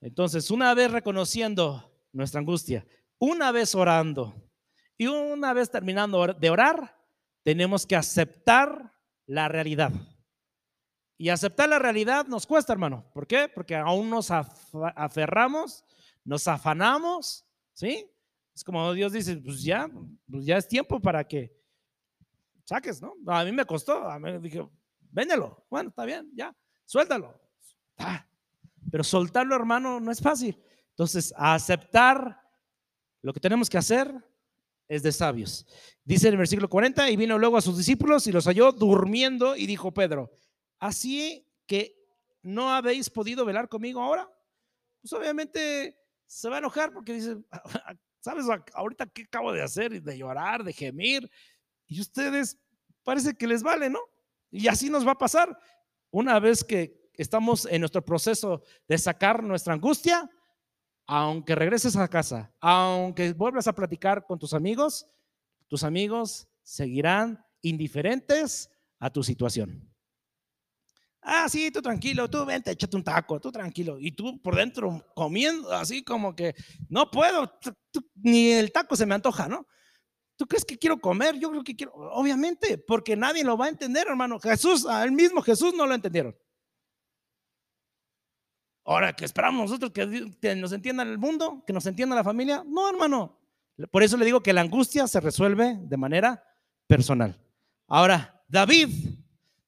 Entonces, 0.00 0.50
una 0.50 0.74
vez 0.74 0.90
reconociendo 0.90 1.92
nuestra 2.12 2.40
angustia, 2.40 2.86
una 3.18 3.52
vez 3.52 3.74
orando 3.74 4.34
y 4.96 5.06
una 5.06 5.52
vez 5.52 5.70
terminando 5.70 6.26
de 6.34 6.50
orar, 6.50 6.96
tenemos 7.42 7.86
que 7.86 7.96
aceptar 7.96 8.94
la 9.26 9.48
realidad. 9.48 9.92
Y 11.20 11.30
aceptar 11.30 11.68
la 11.68 11.80
realidad 11.80 12.26
nos 12.28 12.46
cuesta, 12.46 12.72
hermano. 12.72 13.04
¿Por 13.12 13.26
qué? 13.26 13.50
Porque 13.52 13.74
aún 13.74 14.08
nos 14.08 14.30
aferramos, 14.30 15.84
nos 16.24 16.46
afanamos, 16.46 17.44
¿sí? 17.72 18.08
Es 18.54 18.62
como 18.62 18.92
Dios 18.92 19.12
dice, 19.12 19.36
pues 19.36 19.62
ya, 19.62 19.90
pues 20.30 20.46
ya 20.46 20.56
es 20.56 20.68
tiempo 20.68 21.00
para 21.00 21.26
que 21.26 21.52
saques, 22.64 23.02
¿no? 23.02 23.14
A 23.26 23.44
mí 23.44 23.50
me 23.50 23.64
costó, 23.64 24.08
dije, 24.40 24.64
véndelo. 25.10 25.66
Bueno, 25.68 25.88
está 25.88 26.04
bien, 26.04 26.30
ya, 26.34 26.56
suéltalo. 26.84 27.40
Pero 28.90 29.02
soltarlo, 29.02 29.56
hermano, 29.56 29.98
no 29.98 30.12
es 30.12 30.20
fácil. 30.20 30.56
Entonces, 30.90 31.34
aceptar 31.36 32.40
lo 33.22 33.32
que 33.32 33.40
tenemos 33.40 33.68
que 33.68 33.78
hacer 33.78 34.14
es 34.86 35.02
de 35.02 35.10
sabios. 35.10 35.66
Dice 36.04 36.28
el 36.28 36.36
versículo 36.36 36.68
40, 36.68 37.10
y 37.10 37.16
vino 37.16 37.38
luego 37.38 37.56
a 37.56 37.60
sus 37.60 37.76
discípulos 37.76 38.26
y 38.28 38.32
los 38.32 38.46
halló 38.46 38.70
durmiendo 38.70 39.56
y 39.56 39.66
dijo 39.66 39.92
Pedro, 39.92 40.30
así 40.78 41.46
que 41.66 41.96
no 42.42 42.70
habéis 42.70 43.10
podido 43.10 43.44
velar 43.44 43.68
conmigo 43.68 44.00
ahora. 44.00 44.30
Pues 45.00 45.12
obviamente 45.12 45.98
se 46.26 46.48
va 46.48 46.56
a 46.56 46.58
enojar 46.58 46.92
porque 46.92 47.12
dice, 47.12 47.36
¿sabes 48.20 48.46
ahorita 48.74 49.06
qué 49.06 49.22
acabo 49.22 49.52
de 49.52 49.62
hacer? 49.62 50.02
De 50.02 50.18
llorar, 50.18 50.64
de 50.64 50.72
gemir, 50.72 51.30
y 51.86 52.00
ustedes 52.00 52.58
parece 53.02 53.34
que 53.34 53.46
les 53.46 53.62
vale, 53.62 53.88
¿no? 53.88 54.00
Y 54.50 54.68
así 54.68 54.90
nos 54.90 55.06
va 55.06 55.12
a 55.12 55.18
pasar. 55.18 55.58
Una 56.10 56.38
vez 56.38 56.62
que 56.62 57.10
estamos 57.14 57.66
en 57.66 57.80
nuestro 57.80 58.04
proceso 58.04 58.62
de 58.86 58.98
sacar 58.98 59.42
nuestra 59.42 59.74
angustia, 59.74 60.30
aunque 61.06 61.54
regreses 61.54 61.96
a 61.96 62.08
casa, 62.08 62.52
aunque 62.60 63.32
vuelvas 63.32 63.66
a 63.66 63.74
platicar 63.74 64.26
con 64.26 64.38
tus 64.38 64.52
amigos, 64.52 65.06
tus 65.66 65.82
amigos 65.82 66.48
seguirán 66.62 67.42
indiferentes 67.62 68.70
a 68.98 69.10
tu 69.10 69.22
situación. 69.22 69.87
Ah, 71.30 71.46
sí, 71.46 71.70
tú 71.70 71.82
tranquilo, 71.82 72.30
tú 72.30 72.46
vente, 72.46 72.70
échate 72.70 72.96
un 72.96 73.04
taco, 73.04 73.38
tú 73.38 73.52
tranquilo. 73.52 73.98
Y 74.00 74.12
tú 74.12 74.40
por 74.40 74.56
dentro 74.56 75.04
comiendo, 75.14 75.70
así 75.72 76.02
como 76.02 76.34
que 76.34 76.54
no 76.88 77.10
puedo, 77.10 77.52
ni 78.14 78.52
el 78.52 78.72
taco 78.72 78.96
se 78.96 79.04
me 79.04 79.14
antoja, 79.14 79.46
¿no? 79.46 79.66
¿Tú 80.36 80.46
crees 80.46 80.64
que 80.64 80.78
quiero 80.78 80.98
comer? 80.98 81.38
Yo 81.38 81.50
creo 81.50 81.62
que 81.62 81.76
quiero, 81.76 81.92
obviamente, 81.92 82.78
porque 82.78 83.14
nadie 83.14 83.44
lo 83.44 83.58
va 83.58 83.66
a 83.66 83.68
entender, 83.68 84.06
hermano. 84.08 84.40
Jesús, 84.40 84.86
al 84.86 85.12
mismo 85.12 85.42
Jesús 85.42 85.74
no 85.74 85.84
lo 85.84 85.94
entendieron. 85.94 86.34
Ahora, 88.86 89.12
que 89.12 89.26
esperamos 89.26 89.68
nosotros 89.68 89.92
que, 89.92 90.54
nos 90.56 90.72
entiendan 90.72 91.08
el 91.08 91.18
mundo, 91.18 91.62
que 91.66 91.74
nos 91.74 91.84
entienda 91.84 92.16
la 92.16 92.24
familia. 92.24 92.64
No, 92.66 92.88
hermano. 92.88 93.38
Por 93.90 94.02
eso 94.02 94.16
le 94.16 94.24
digo 94.24 94.42
que 94.42 94.54
la 94.54 94.62
angustia 94.62 95.06
se 95.06 95.20
resuelve 95.20 95.76
de 95.78 95.96
manera 95.98 96.42
personal. 96.86 97.38
Ahora, 97.86 98.42
David 98.48 98.88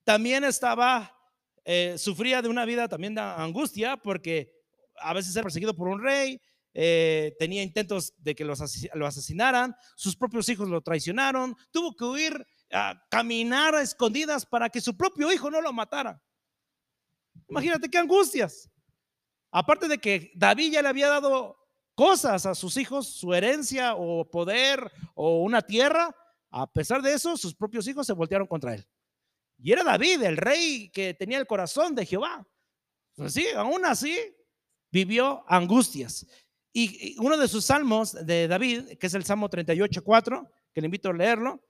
también 0.04 0.42
estaba, 0.44 1.19
eh, 1.64 1.96
sufría 1.98 2.42
de 2.42 2.48
una 2.48 2.64
vida 2.64 2.88
también 2.88 3.14
de 3.14 3.20
angustia 3.20 3.96
porque 3.96 4.52
a 4.96 5.14
veces 5.14 5.34
era 5.34 5.42
perseguido 5.42 5.74
por 5.74 5.88
un 5.88 6.02
rey, 6.02 6.40
eh, 6.72 7.34
tenía 7.38 7.62
intentos 7.62 8.14
de 8.18 8.34
que 8.34 8.44
lo 8.44 9.06
asesinaran, 9.06 9.74
sus 9.96 10.16
propios 10.16 10.48
hijos 10.48 10.68
lo 10.68 10.80
traicionaron, 10.80 11.56
tuvo 11.70 11.96
que 11.96 12.04
huir 12.04 12.46
a 12.72 13.02
caminar 13.10 13.74
a 13.74 13.82
escondidas 13.82 14.46
para 14.46 14.68
que 14.68 14.80
su 14.80 14.96
propio 14.96 15.32
hijo 15.32 15.50
no 15.50 15.60
lo 15.60 15.72
matara. 15.72 16.22
Imagínate 17.48 17.88
qué 17.88 17.98
angustias. 17.98 18.70
Aparte 19.50 19.88
de 19.88 19.98
que 19.98 20.30
David 20.34 20.72
ya 20.72 20.82
le 20.82 20.88
había 20.88 21.08
dado 21.08 21.56
cosas 21.94 22.46
a 22.46 22.54
sus 22.54 22.76
hijos, 22.76 23.08
su 23.08 23.34
herencia 23.34 23.94
o 23.96 24.30
poder 24.30 24.92
o 25.14 25.42
una 25.42 25.62
tierra, 25.62 26.14
a 26.50 26.72
pesar 26.72 27.02
de 27.02 27.12
eso, 27.12 27.36
sus 27.36 27.54
propios 27.54 27.86
hijos 27.88 28.06
se 28.06 28.12
voltearon 28.12 28.46
contra 28.46 28.74
él. 28.74 28.86
Y 29.62 29.72
era 29.72 29.84
David, 29.84 30.22
el 30.22 30.36
rey 30.36 30.90
que 30.90 31.14
tenía 31.14 31.38
el 31.38 31.46
corazón 31.46 31.94
de 31.94 32.06
Jehová. 32.06 32.46
Pues 33.14 33.34
sí, 33.34 33.46
aún 33.54 33.84
así 33.84 34.18
vivió 34.90 35.44
angustias. 35.46 36.26
Y 36.72 37.16
uno 37.18 37.36
de 37.36 37.48
sus 37.48 37.64
salmos 37.64 38.12
de 38.24 38.48
David, 38.48 38.96
que 38.98 39.06
es 39.06 39.14
el 39.14 39.24
Salmo 39.24 39.50
38.4, 39.50 40.48
que 40.72 40.80
le 40.80 40.86
invito 40.86 41.10
a 41.10 41.12
leerlo, 41.12 41.62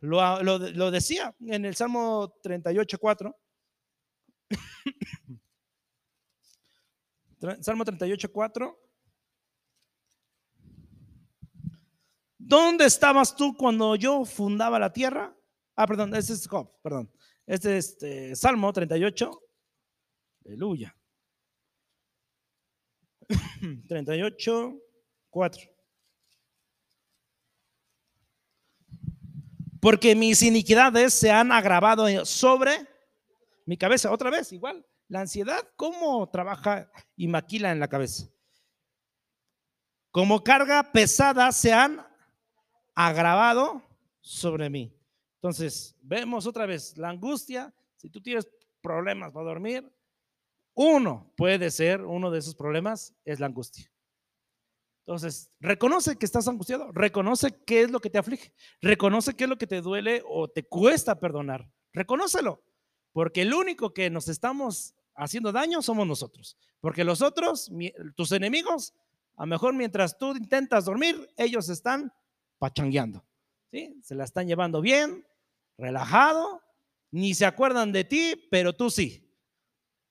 lo, 0.00 0.42
lo, 0.42 0.90
decía 0.90 1.34
en 1.40 1.64
el 1.64 1.74
Salmo 1.74 2.34
38.4. 2.42 3.34
Salmo 7.60 7.84
38.4. 7.84 8.78
¿Dónde 12.38 12.86
estabas 12.86 13.36
tú 13.36 13.56
cuando 13.56 13.96
yo 13.96 14.24
fundaba 14.24 14.78
la 14.78 14.92
tierra? 14.92 15.34
Ah, 15.76 15.86
perdón, 15.86 16.14
ese 16.14 16.32
es 16.34 16.46
Job, 16.46 16.70
perdón. 16.82 17.10
Este 17.46 17.78
es 17.78 17.88
este, 17.90 18.36
Salmo 18.36 18.72
38. 18.72 19.42
Aleluya. 20.46 20.96
38, 23.88 24.78
4. 25.30 25.70
Porque 29.80 30.14
mis 30.14 30.42
iniquidades 30.42 31.14
se 31.14 31.30
han 31.30 31.52
agravado 31.52 32.24
sobre 32.24 32.86
mi 33.64 33.76
cabeza. 33.76 34.12
Otra 34.12 34.30
vez, 34.30 34.52
igual. 34.52 34.86
La 35.08 35.22
ansiedad, 35.22 35.60
¿cómo 35.74 36.28
trabaja 36.30 36.90
y 37.16 37.26
maquila 37.26 37.72
en 37.72 37.80
la 37.80 37.88
cabeza? 37.88 38.28
Como 40.10 40.44
carga 40.44 40.92
pesada 40.92 41.50
se 41.50 41.72
han 41.72 42.06
agravado 42.94 43.82
sobre 44.20 44.70
mí. 44.70 44.99
Entonces, 45.40 45.96
vemos 46.02 46.46
otra 46.46 46.66
vez 46.66 46.96
la 46.98 47.08
angustia. 47.08 47.74
Si 47.96 48.10
tú 48.10 48.20
tienes 48.20 48.46
problemas 48.82 49.32
para 49.32 49.46
dormir, 49.46 49.90
uno 50.74 51.32
puede 51.34 51.70
ser, 51.70 52.02
uno 52.02 52.30
de 52.30 52.38
esos 52.38 52.54
problemas 52.54 53.14
es 53.24 53.40
la 53.40 53.46
angustia. 53.46 53.90
Entonces, 55.06 55.50
reconoce 55.58 56.16
que 56.16 56.26
estás 56.26 56.46
angustiado, 56.46 56.92
reconoce 56.92 57.64
qué 57.64 57.82
es 57.82 57.90
lo 57.90 58.00
que 58.00 58.10
te 58.10 58.18
aflige, 58.18 58.52
reconoce 58.80 59.34
qué 59.34 59.44
es 59.44 59.50
lo 59.50 59.58
que 59.58 59.66
te 59.66 59.80
duele 59.80 60.22
o 60.28 60.48
te 60.48 60.62
cuesta 60.62 61.18
perdonar, 61.18 61.68
reconócelo, 61.92 62.62
porque 63.12 63.42
el 63.42 63.52
único 63.52 63.92
que 63.92 64.08
nos 64.08 64.28
estamos 64.28 64.94
haciendo 65.16 65.52
daño 65.52 65.82
somos 65.82 66.06
nosotros, 66.06 66.56
porque 66.80 67.02
los 67.02 67.22
otros, 67.22 67.72
tus 68.14 68.30
enemigos, 68.32 68.94
a 69.36 69.42
lo 69.42 69.48
mejor 69.48 69.74
mientras 69.74 70.16
tú 70.16 70.36
intentas 70.36 70.84
dormir, 70.84 71.28
ellos 71.36 71.68
están 71.70 72.12
pachangueando, 72.58 73.24
¿sí? 73.72 73.98
Se 74.02 74.14
la 74.14 74.24
están 74.24 74.46
llevando 74.46 74.80
bien, 74.80 75.26
relajado, 75.80 76.62
ni 77.10 77.34
se 77.34 77.46
acuerdan 77.46 77.92
de 77.92 78.04
ti, 78.04 78.48
pero 78.50 78.74
tú 78.74 78.90
sí. 78.90 79.26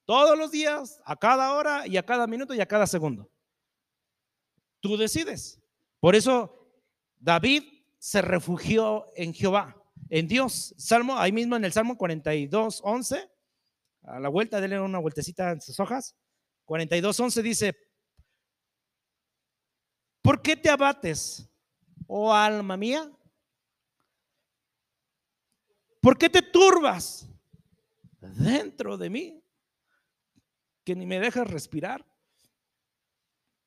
Todos 0.06 0.38
los 0.38 0.52
días, 0.52 1.02
a 1.06 1.16
cada 1.16 1.54
hora 1.54 1.88
y 1.88 1.98
a 1.98 2.06
cada 2.06 2.28
minuto 2.28 2.54
y 2.54 2.62
a 2.62 2.68
cada 2.68 2.88
segundo. 2.88 3.32
Tú 4.80 4.98
decides. 4.98 5.62
Por 6.00 6.16
eso 6.16 6.74
David 7.20 7.64
se 8.00 8.22
refugió 8.22 9.06
en 9.16 9.34
Jehová, 9.34 9.76
en 10.10 10.28
Dios. 10.28 10.74
Salmo, 10.78 11.18
ahí 11.18 11.32
mismo 11.32 11.56
en 11.56 11.66
el 11.66 11.74
Salmo 11.74 11.98
42, 11.98 12.82
11, 12.84 13.30
a 14.04 14.20
la 14.20 14.30
vuelta, 14.30 14.60
denle 14.60 14.80
una 14.80 15.00
vueltecita 15.00 15.52
en 15.52 15.62
sus 15.62 15.80
hojas. 15.80 16.16
42, 16.66 17.20
11 17.20 17.44
dice, 17.44 17.78
¿por 20.22 20.42
qué 20.42 20.56
te 20.56 20.70
abates, 20.70 21.50
oh 22.08 22.34
alma 22.34 22.78
mía? 22.78 23.12
¿Por 26.02 26.18
qué 26.18 26.30
te 26.30 26.42
turbas 26.42 27.28
dentro 28.22 28.98
de 28.98 29.10
mí? 29.10 29.44
Que 30.84 30.96
ni 30.96 31.06
me 31.06 31.20
dejas 31.20 31.50
respirar, 31.50 32.06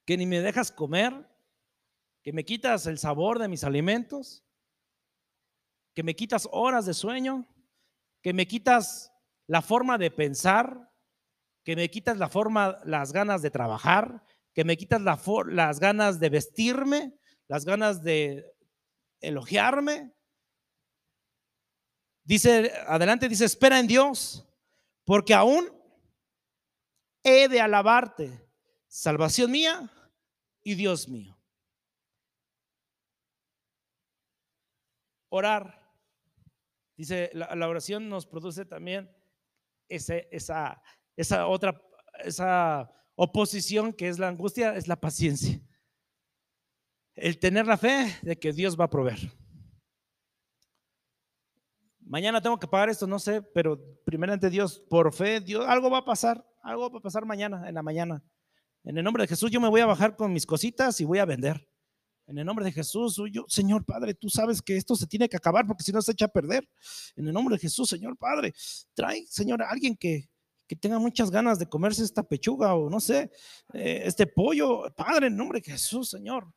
que 0.05 0.17
ni 0.17 0.27
me 0.27 0.41
dejas 0.41 0.73
comer, 0.73 1.29
que 2.23 2.33
me 2.33 2.45
quitas 2.45 2.87
el 2.87 2.99
sabor 2.99 3.39
de 3.39 3.49
mis 3.49 3.65
alimentos, 3.65 4.45
que 5.95 6.03
me 6.03 6.17
quitas 6.17 6.49
horas 6.53 6.87
de 6.87 6.95
sueño, 6.95 7.47
que 8.23 8.33
me 8.33 8.47
quitas 8.47 9.13
la 9.47 9.61
forma 9.61 9.99
de 9.99 10.11
pensar, 10.11 10.91
que 11.65 11.77
me 11.77 11.91
quitas 11.91 12.17
la 12.17 12.29
forma, 12.29 12.79
las 12.85 13.13
ganas 13.13 13.43
de 13.43 13.51
trabajar, 13.51 14.25
que 14.55 14.65
me 14.65 14.77
quitas 14.77 15.03
las 15.03 15.81
ganas 15.81 16.19
de 16.19 16.29
vestirme, 16.31 17.15
las 17.49 17.65
ganas 17.65 18.03
de 18.03 18.55
elogiarme. 19.21 20.15
Dice, 22.25 22.73
adelante 22.87 23.29
dice, 23.29 23.45
espera 23.45 23.79
en 23.79 23.87
Dios, 23.87 24.47
porque 25.05 25.35
aún 25.35 25.69
he 27.23 27.49
de 27.49 27.61
alabarte, 27.61 28.47
salvación 28.87 29.51
mía 29.51 29.91
y 30.63 30.75
Dios 30.75 31.09
mío. 31.09 31.37
Orar. 35.29 35.81
Dice, 36.97 37.31
la, 37.33 37.67
oración 37.67 38.09
nos 38.09 38.27
produce 38.27 38.65
también 38.65 39.11
ese, 39.89 40.29
esa, 40.31 40.83
esa 41.17 41.47
otra, 41.47 41.83
esa 42.23 42.93
oposición 43.17 43.93
que 43.93 44.09
es 44.09 44.19
la 44.19 44.29
angustia, 44.29 44.77
es 44.77 44.87
la 44.87 45.01
paciencia. 45.01 45.61
El 47.15 47.39
tener 47.39 47.67
la 47.67 47.77
fe 47.77 48.19
de 48.23 48.39
que 48.39 48.53
Dios 48.53 48.79
va 48.79 48.85
a 48.85 48.91
proveer. 48.91 49.33
Mañana 52.13 52.43
tengo 52.43 52.59
que 52.59 52.69
pagar 52.69 52.91
esto, 52.91 53.07
no 53.07 53.19
sé, 53.19 53.41
pero 53.41 53.81
primeramente 54.05 54.51
Dios, 54.51 54.79
por 54.91 55.15
fe, 55.15 55.41
Dios, 55.41 55.65
algo 55.67 55.89
va 55.89 55.97
a 55.97 56.05
pasar, 56.05 56.47
algo 56.63 56.91
va 56.91 56.99
a 56.99 57.01
pasar 57.01 57.25
mañana, 57.25 57.67
en 57.67 57.75
la 57.75 57.83
mañana. 57.83 58.23
En 58.85 58.99
el 58.99 59.03
nombre 59.03 59.23
de 59.23 59.29
Jesús 59.29 59.51
yo 59.51 59.63
me 59.63 59.71
voy 59.71 59.81
a 59.81 59.87
bajar 59.87 60.15
con 60.15 60.31
mis 60.31 60.45
cositas 60.45 61.01
y 61.01 61.07
voy 61.07 61.21
a 61.21 61.25
vender. 61.25 61.67
En 62.27 62.37
el 62.37 62.45
nombre 62.45 62.67
de 62.67 62.73
Jesús, 62.73 63.19
yo, 63.33 63.47
Señor 63.49 63.87
Padre, 63.87 64.13
tú 64.13 64.29
sabes 64.29 64.61
que 64.61 64.77
esto 64.77 64.95
se 64.95 65.07
tiene 65.07 65.27
que 65.27 65.39
acabar 65.39 65.67
porque 65.67 65.85
si 65.85 65.91
no 65.91 66.03
se 66.03 66.13
echa 66.13 66.27
a 66.27 66.29
perder. 66.29 66.69
En 67.17 67.29
el 67.29 67.33
nombre 67.33 67.55
de 67.55 67.61
Jesús, 67.61 67.89
Señor 67.89 68.19
Padre, 68.19 68.53
trae, 68.93 69.25
Señor, 69.27 69.63
a 69.63 69.71
alguien 69.71 69.97
que, 69.97 70.29
que 70.67 70.77
tenga 70.77 70.99
muchas 70.99 71.31
ganas 71.31 71.59
de 71.59 71.67
comerse 71.67 72.05
esta 72.05 72.23
pechuga 72.23 72.75
o 72.75 72.91
no 72.91 73.01
sé, 73.01 73.31
eh, 73.73 74.03
este 74.05 74.27
pollo. 74.27 74.85
Padre, 74.95 75.29
en 75.29 75.37
nombre 75.39 75.61
de 75.61 75.73
Jesús, 75.73 76.11
Señor. 76.11 76.53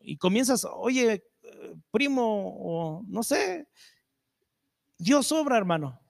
Y 0.00 0.16
comienzas, 0.16 0.66
oye, 0.68 1.24
eh, 1.44 1.74
primo, 1.92 2.52
o 2.58 3.04
no 3.06 3.22
sé. 3.22 3.68
Dios 4.98 5.30
obra, 5.32 5.56
hermano. 5.56 6.00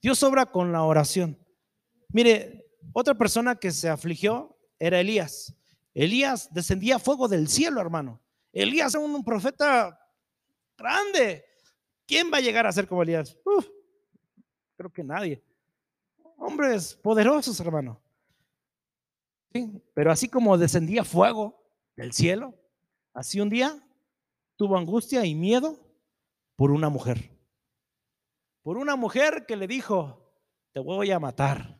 Dios 0.00 0.22
obra 0.22 0.46
con 0.46 0.72
la 0.72 0.82
oración. 0.82 1.38
Mire, 2.08 2.66
otra 2.92 3.14
persona 3.14 3.56
que 3.56 3.70
se 3.70 3.88
afligió 3.88 4.56
era 4.78 5.00
Elías. 5.00 5.54
Elías 5.94 6.52
descendía 6.52 6.98
fuego 6.98 7.28
del 7.28 7.48
cielo, 7.48 7.80
hermano. 7.80 8.20
Elías 8.52 8.94
era 8.94 9.04
un 9.04 9.24
profeta 9.24 9.98
grande. 10.76 11.44
¿Quién 12.06 12.30
va 12.32 12.38
a 12.38 12.40
llegar 12.40 12.66
a 12.66 12.72
ser 12.72 12.86
como 12.86 13.02
Elías? 13.02 13.36
creo 14.76 14.92
que 14.92 15.02
nadie. 15.02 15.42
Hombres 16.36 16.94
poderosos, 16.94 17.58
hermano. 17.60 18.00
pero 19.92 20.12
así 20.12 20.28
como 20.28 20.56
descendía 20.56 21.04
fuego 21.04 21.60
del 21.96 22.12
cielo, 22.12 22.54
así 23.12 23.40
un 23.40 23.48
día 23.48 23.84
tuvo 24.56 24.76
angustia 24.76 25.24
y 25.24 25.34
miedo 25.34 25.78
por 26.54 26.70
una 26.70 26.88
mujer. 26.88 27.37
Por 28.68 28.76
una 28.76 28.96
mujer 28.96 29.46
que 29.46 29.56
le 29.56 29.66
dijo, 29.66 30.30
te 30.74 30.80
voy 30.80 31.10
a 31.10 31.18
matar 31.18 31.78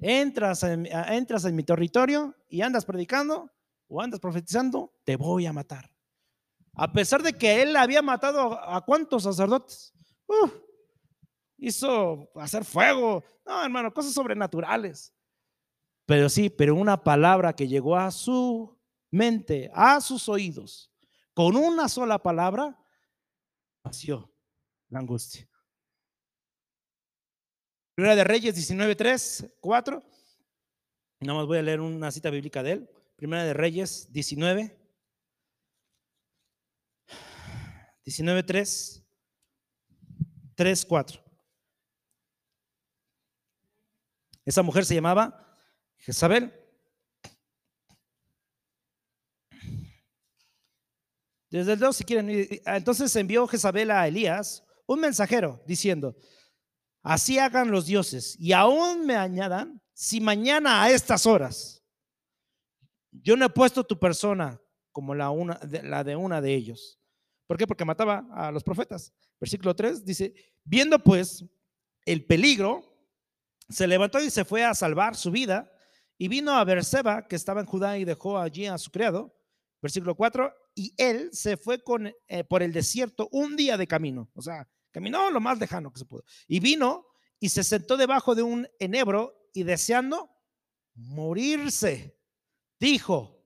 entras 0.00 0.64
en, 0.64 0.86
entras 0.86 1.44
en 1.44 1.54
mi 1.54 1.62
territorio 1.62 2.34
y 2.48 2.62
andas 2.62 2.84
predicando 2.84 3.48
o 3.86 4.02
andas 4.02 4.18
profetizando, 4.18 4.92
te 5.04 5.14
voy 5.14 5.46
a 5.46 5.52
matar. 5.52 5.88
A 6.74 6.92
pesar 6.92 7.22
de 7.22 7.34
que 7.34 7.62
él 7.62 7.76
había 7.76 8.02
matado 8.02 8.60
a 8.60 8.84
cuántos 8.84 9.22
sacerdotes, 9.22 9.94
hizo 11.58 12.28
hacer 12.34 12.64
fuego, 12.64 13.22
no 13.46 13.62
hermano, 13.62 13.94
cosas 13.94 14.14
sobrenaturales. 14.14 15.14
Pero 16.06 16.28
sí, 16.28 16.50
pero 16.50 16.74
una 16.74 17.04
palabra 17.04 17.52
que 17.52 17.68
llegó 17.68 17.94
a 17.94 18.10
su 18.10 18.76
mente, 19.12 19.70
a 19.72 20.00
sus 20.00 20.28
oídos, 20.28 20.92
con 21.32 21.56
una 21.56 21.88
sola 21.88 22.18
palabra, 22.18 22.76
nació 23.84 24.28
la 24.88 24.98
angustia. 24.98 25.51
Primera 27.94 28.16
de 28.16 28.24
Reyes 28.24 28.54
19, 28.54 28.96
3, 28.96 29.54
4. 29.60 30.02
Nada 31.20 31.38
más 31.38 31.46
voy 31.46 31.58
a 31.58 31.62
leer 31.62 31.80
una 31.80 32.10
cita 32.10 32.30
bíblica 32.30 32.62
de 32.62 32.72
él. 32.72 32.90
Primera 33.16 33.44
de 33.44 33.52
Reyes 33.52 34.10
19. 34.10 34.74
19, 38.04 38.42
3. 38.42 39.04
3, 40.54 40.86
4. 40.86 41.22
Esa 44.44 44.62
mujer 44.62 44.86
se 44.86 44.94
llamaba 44.94 45.56
Jezabel. 45.98 46.52
Desde 51.50 51.74
el 51.74 51.78
2, 51.78 51.94
si 51.94 52.04
quieren. 52.04 52.48
Entonces 52.64 53.14
envió 53.16 53.46
Jezabel 53.46 53.90
a 53.90 54.08
Elías 54.08 54.64
un 54.86 55.00
mensajero 55.00 55.62
diciendo: 55.66 56.16
Así 57.02 57.38
hagan 57.38 57.70
los 57.70 57.86
dioses 57.86 58.36
y 58.38 58.52
aún 58.52 59.04
me 59.06 59.16
añadan, 59.16 59.80
si 59.92 60.20
mañana 60.20 60.82
a 60.82 60.90
estas 60.90 61.26
horas 61.26 61.82
yo 63.10 63.36
no 63.36 63.44
he 63.46 63.50
puesto 63.50 63.84
tu 63.84 63.98
persona 63.98 64.60
como 64.90 65.14
la, 65.14 65.30
una, 65.30 65.54
de, 65.56 65.82
la 65.82 66.04
de 66.04 66.16
una 66.16 66.40
de 66.40 66.54
ellos. 66.54 67.00
¿Por 67.46 67.58
qué? 67.58 67.66
Porque 67.66 67.84
mataba 67.84 68.26
a 68.32 68.50
los 68.50 68.62
profetas. 68.62 69.12
Versículo 69.40 69.74
3 69.74 70.04
dice, 70.04 70.34
viendo 70.64 70.98
pues 70.98 71.44
el 72.06 72.24
peligro, 72.24 72.82
se 73.68 73.86
levantó 73.86 74.20
y 74.20 74.30
se 74.30 74.44
fue 74.44 74.64
a 74.64 74.74
salvar 74.74 75.16
su 75.16 75.30
vida 75.30 75.70
y 76.18 76.28
vino 76.28 76.52
a 76.52 76.64
Berseba, 76.64 77.26
que 77.26 77.36
estaba 77.36 77.60
en 77.60 77.66
Judá, 77.66 77.98
y 77.98 78.04
dejó 78.04 78.38
allí 78.38 78.66
a 78.66 78.78
su 78.78 78.90
criado. 78.90 79.34
Versículo 79.80 80.14
4, 80.14 80.52
y 80.74 80.94
él 80.96 81.30
se 81.32 81.56
fue 81.56 81.82
con, 81.82 82.12
eh, 82.28 82.44
por 82.44 82.62
el 82.62 82.72
desierto 82.72 83.28
un 83.32 83.56
día 83.56 83.76
de 83.76 83.88
camino. 83.88 84.30
O 84.34 84.42
sea, 84.42 84.68
Caminó 84.92 85.30
lo 85.30 85.40
más 85.40 85.58
lejano 85.58 85.92
que 85.92 85.98
se 85.98 86.04
pudo. 86.04 86.24
Y 86.46 86.60
vino 86.60 87.06
y 87.40 87.48
se 87.48 87.64
sentó 87.64 87.96
debajo 87.96 88.34
de 88.34 88.42
un 88.42 88.68
enebro 88.78 89.48
y 89.52 89.64
deseando 89.64 90.30
morirse, 90.94 92.16
dijo, 92.78 93.44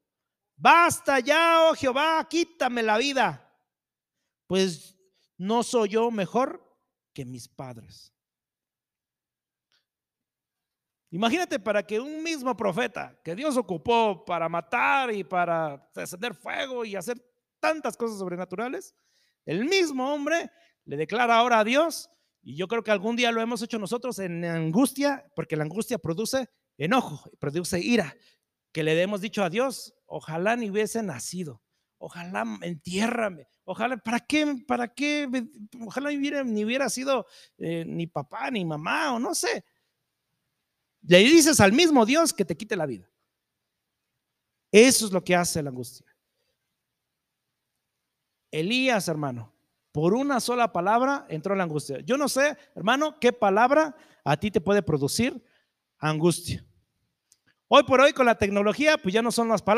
basta 0.57 1.21
ya, 1.21 1.69
oh 1.69 1.75
Jehová, 1.75 2.27
quítame 2.29 2.83
la 2.83 2.99
vida, 2.99 3.57
pues 4.47 4.99
no 5.39 5.63
soy 5.63 5.91
yo 5.91 6.11
mejor 6.11 6.63
que 7.13 7.25
mis 7.25 7.49
padres. 7.49 8.13
Imagínate 11.11 11.59
para 11.61 11.87
que 11.87 12.01
un 12.01 12.23
mismo 12.23 12.57
profeta 12.57 13.19
que 13.23 13.35
Dios 13.35 13.57
ocupó 13.57 14.25
para 14.25 14.49
matar 14.49 15.13
y 15.15 15.23
para 15.23 15.89
encender 15.95 16.35
fuego 16.35 16.85
y 16.85 16.97
hacer 16.97 17.17
tantas 17.61 17.97
cosas 17.97 18.19
sobrenaturales, 18.19 18.95
el 19.45 19.65
mismo 19.65 20.13
hombre 20.13 20.51
le 20.87 20.97
declara 20.97 21.37
ahora 21.37 21.59
a 21.59 21.65
Dios, 21.65 22.11
y 22.43 22.57
yo 22.57 22.69
creo 22.69 22.85
que 22.85 22.93
algún 22.93 23.17
día 23.17 23.33
lo 23.33 23.43
hemos 23.43 23.61
hecho 23.61 23.79
nosotros 23.79 24.19
en 24.21 24.45
angustia, 24.45 25.31
porque 25.35 25.57
la 25.57 25.65
angustia 25.65 25.99
produce 25.99 26.49
enojo, 26.79 27.31
produce 27.39 27.81
ira, 27.81 28.17
que 28.73 28.83
le 28.83 29.01
hemos 29.03 29.21
dicho 29.21 29.43
a 29.43 29.51
Dios, 29.51 29.95
ojalá 30.07 30.55
ni 30.55 30.71
hubiese 30.71 31.03
nacido, 31.03 31.61
ojalá 31.99 32.45
entiérrame, 32.63 33.49
ojalá, 33.65 33.97
¿para 33.97 34.21
qué? 34.21 34.63
¿Para 34.67 34.95
qué? 34.95 35.29
Ojalá 35.85 36.11
ni 36.11 36.19
hubiera, 36.19 36.45
ni 36.45 36.65
hubiera 36.65 36.89
sido 36.89 37.27
eh, 37.59 37.85
ni 37.85 38.07
papá 38.07 38.51
ni 38.51 38.65
mamá 38.65 39.13
o 39.15 39.19
no 39.19 39.35
sé. 39.35 39.65
Le 41.03 41.19
dices 41.19 41.59
al 41.61 41.73
mismo 41.73 42.07
Dios 42.07 42.33
que 42.33 42.45
te 42.45 42.57
quite 42.57 42.77
la 42.77 42.87
vida. 42.87 43.11
Eso 44.71 45.07
es 45.07 45.13
lo 45.13 45.25
que 45.25 45.35
hace 45.35 45.63
la 45.63 45.71
angustia. 45.71 46.07
Elías, 48.51 49.09
hermano, 49.09 49.56
por 49.97 50.13
una 50.13 50.41
sola 50.41 50.75
palabra 50.75 51.25
entró 51.31 51.55
la 51.55 51.63
angustia. 51.63 52.01
Yo 52.01 52.19
no 52.19 52.29
sé, 52.29 52.55
hermano, 52.75 53.19
qué 53.19 53.33
palabra 53.33 53.97
a 54.27 54.37
ti 54.37 54.51
te 54.51 54.61
puede 54.61 54.83
producir 54.83 55.43
angustia. 55.97 56.63
Hoy 57.67 57.83
por 57.85 58.03
hoy 58.03 58.13
con 58.13 58.27
la 58.27 58.35
tecnología, 58.35 58.99
pues 58.99 59.15
ya 59.15 59.23
no 59.23 59.33
son 59.33 59.49
las 59.49 59.63
palabras. 59.63 59.75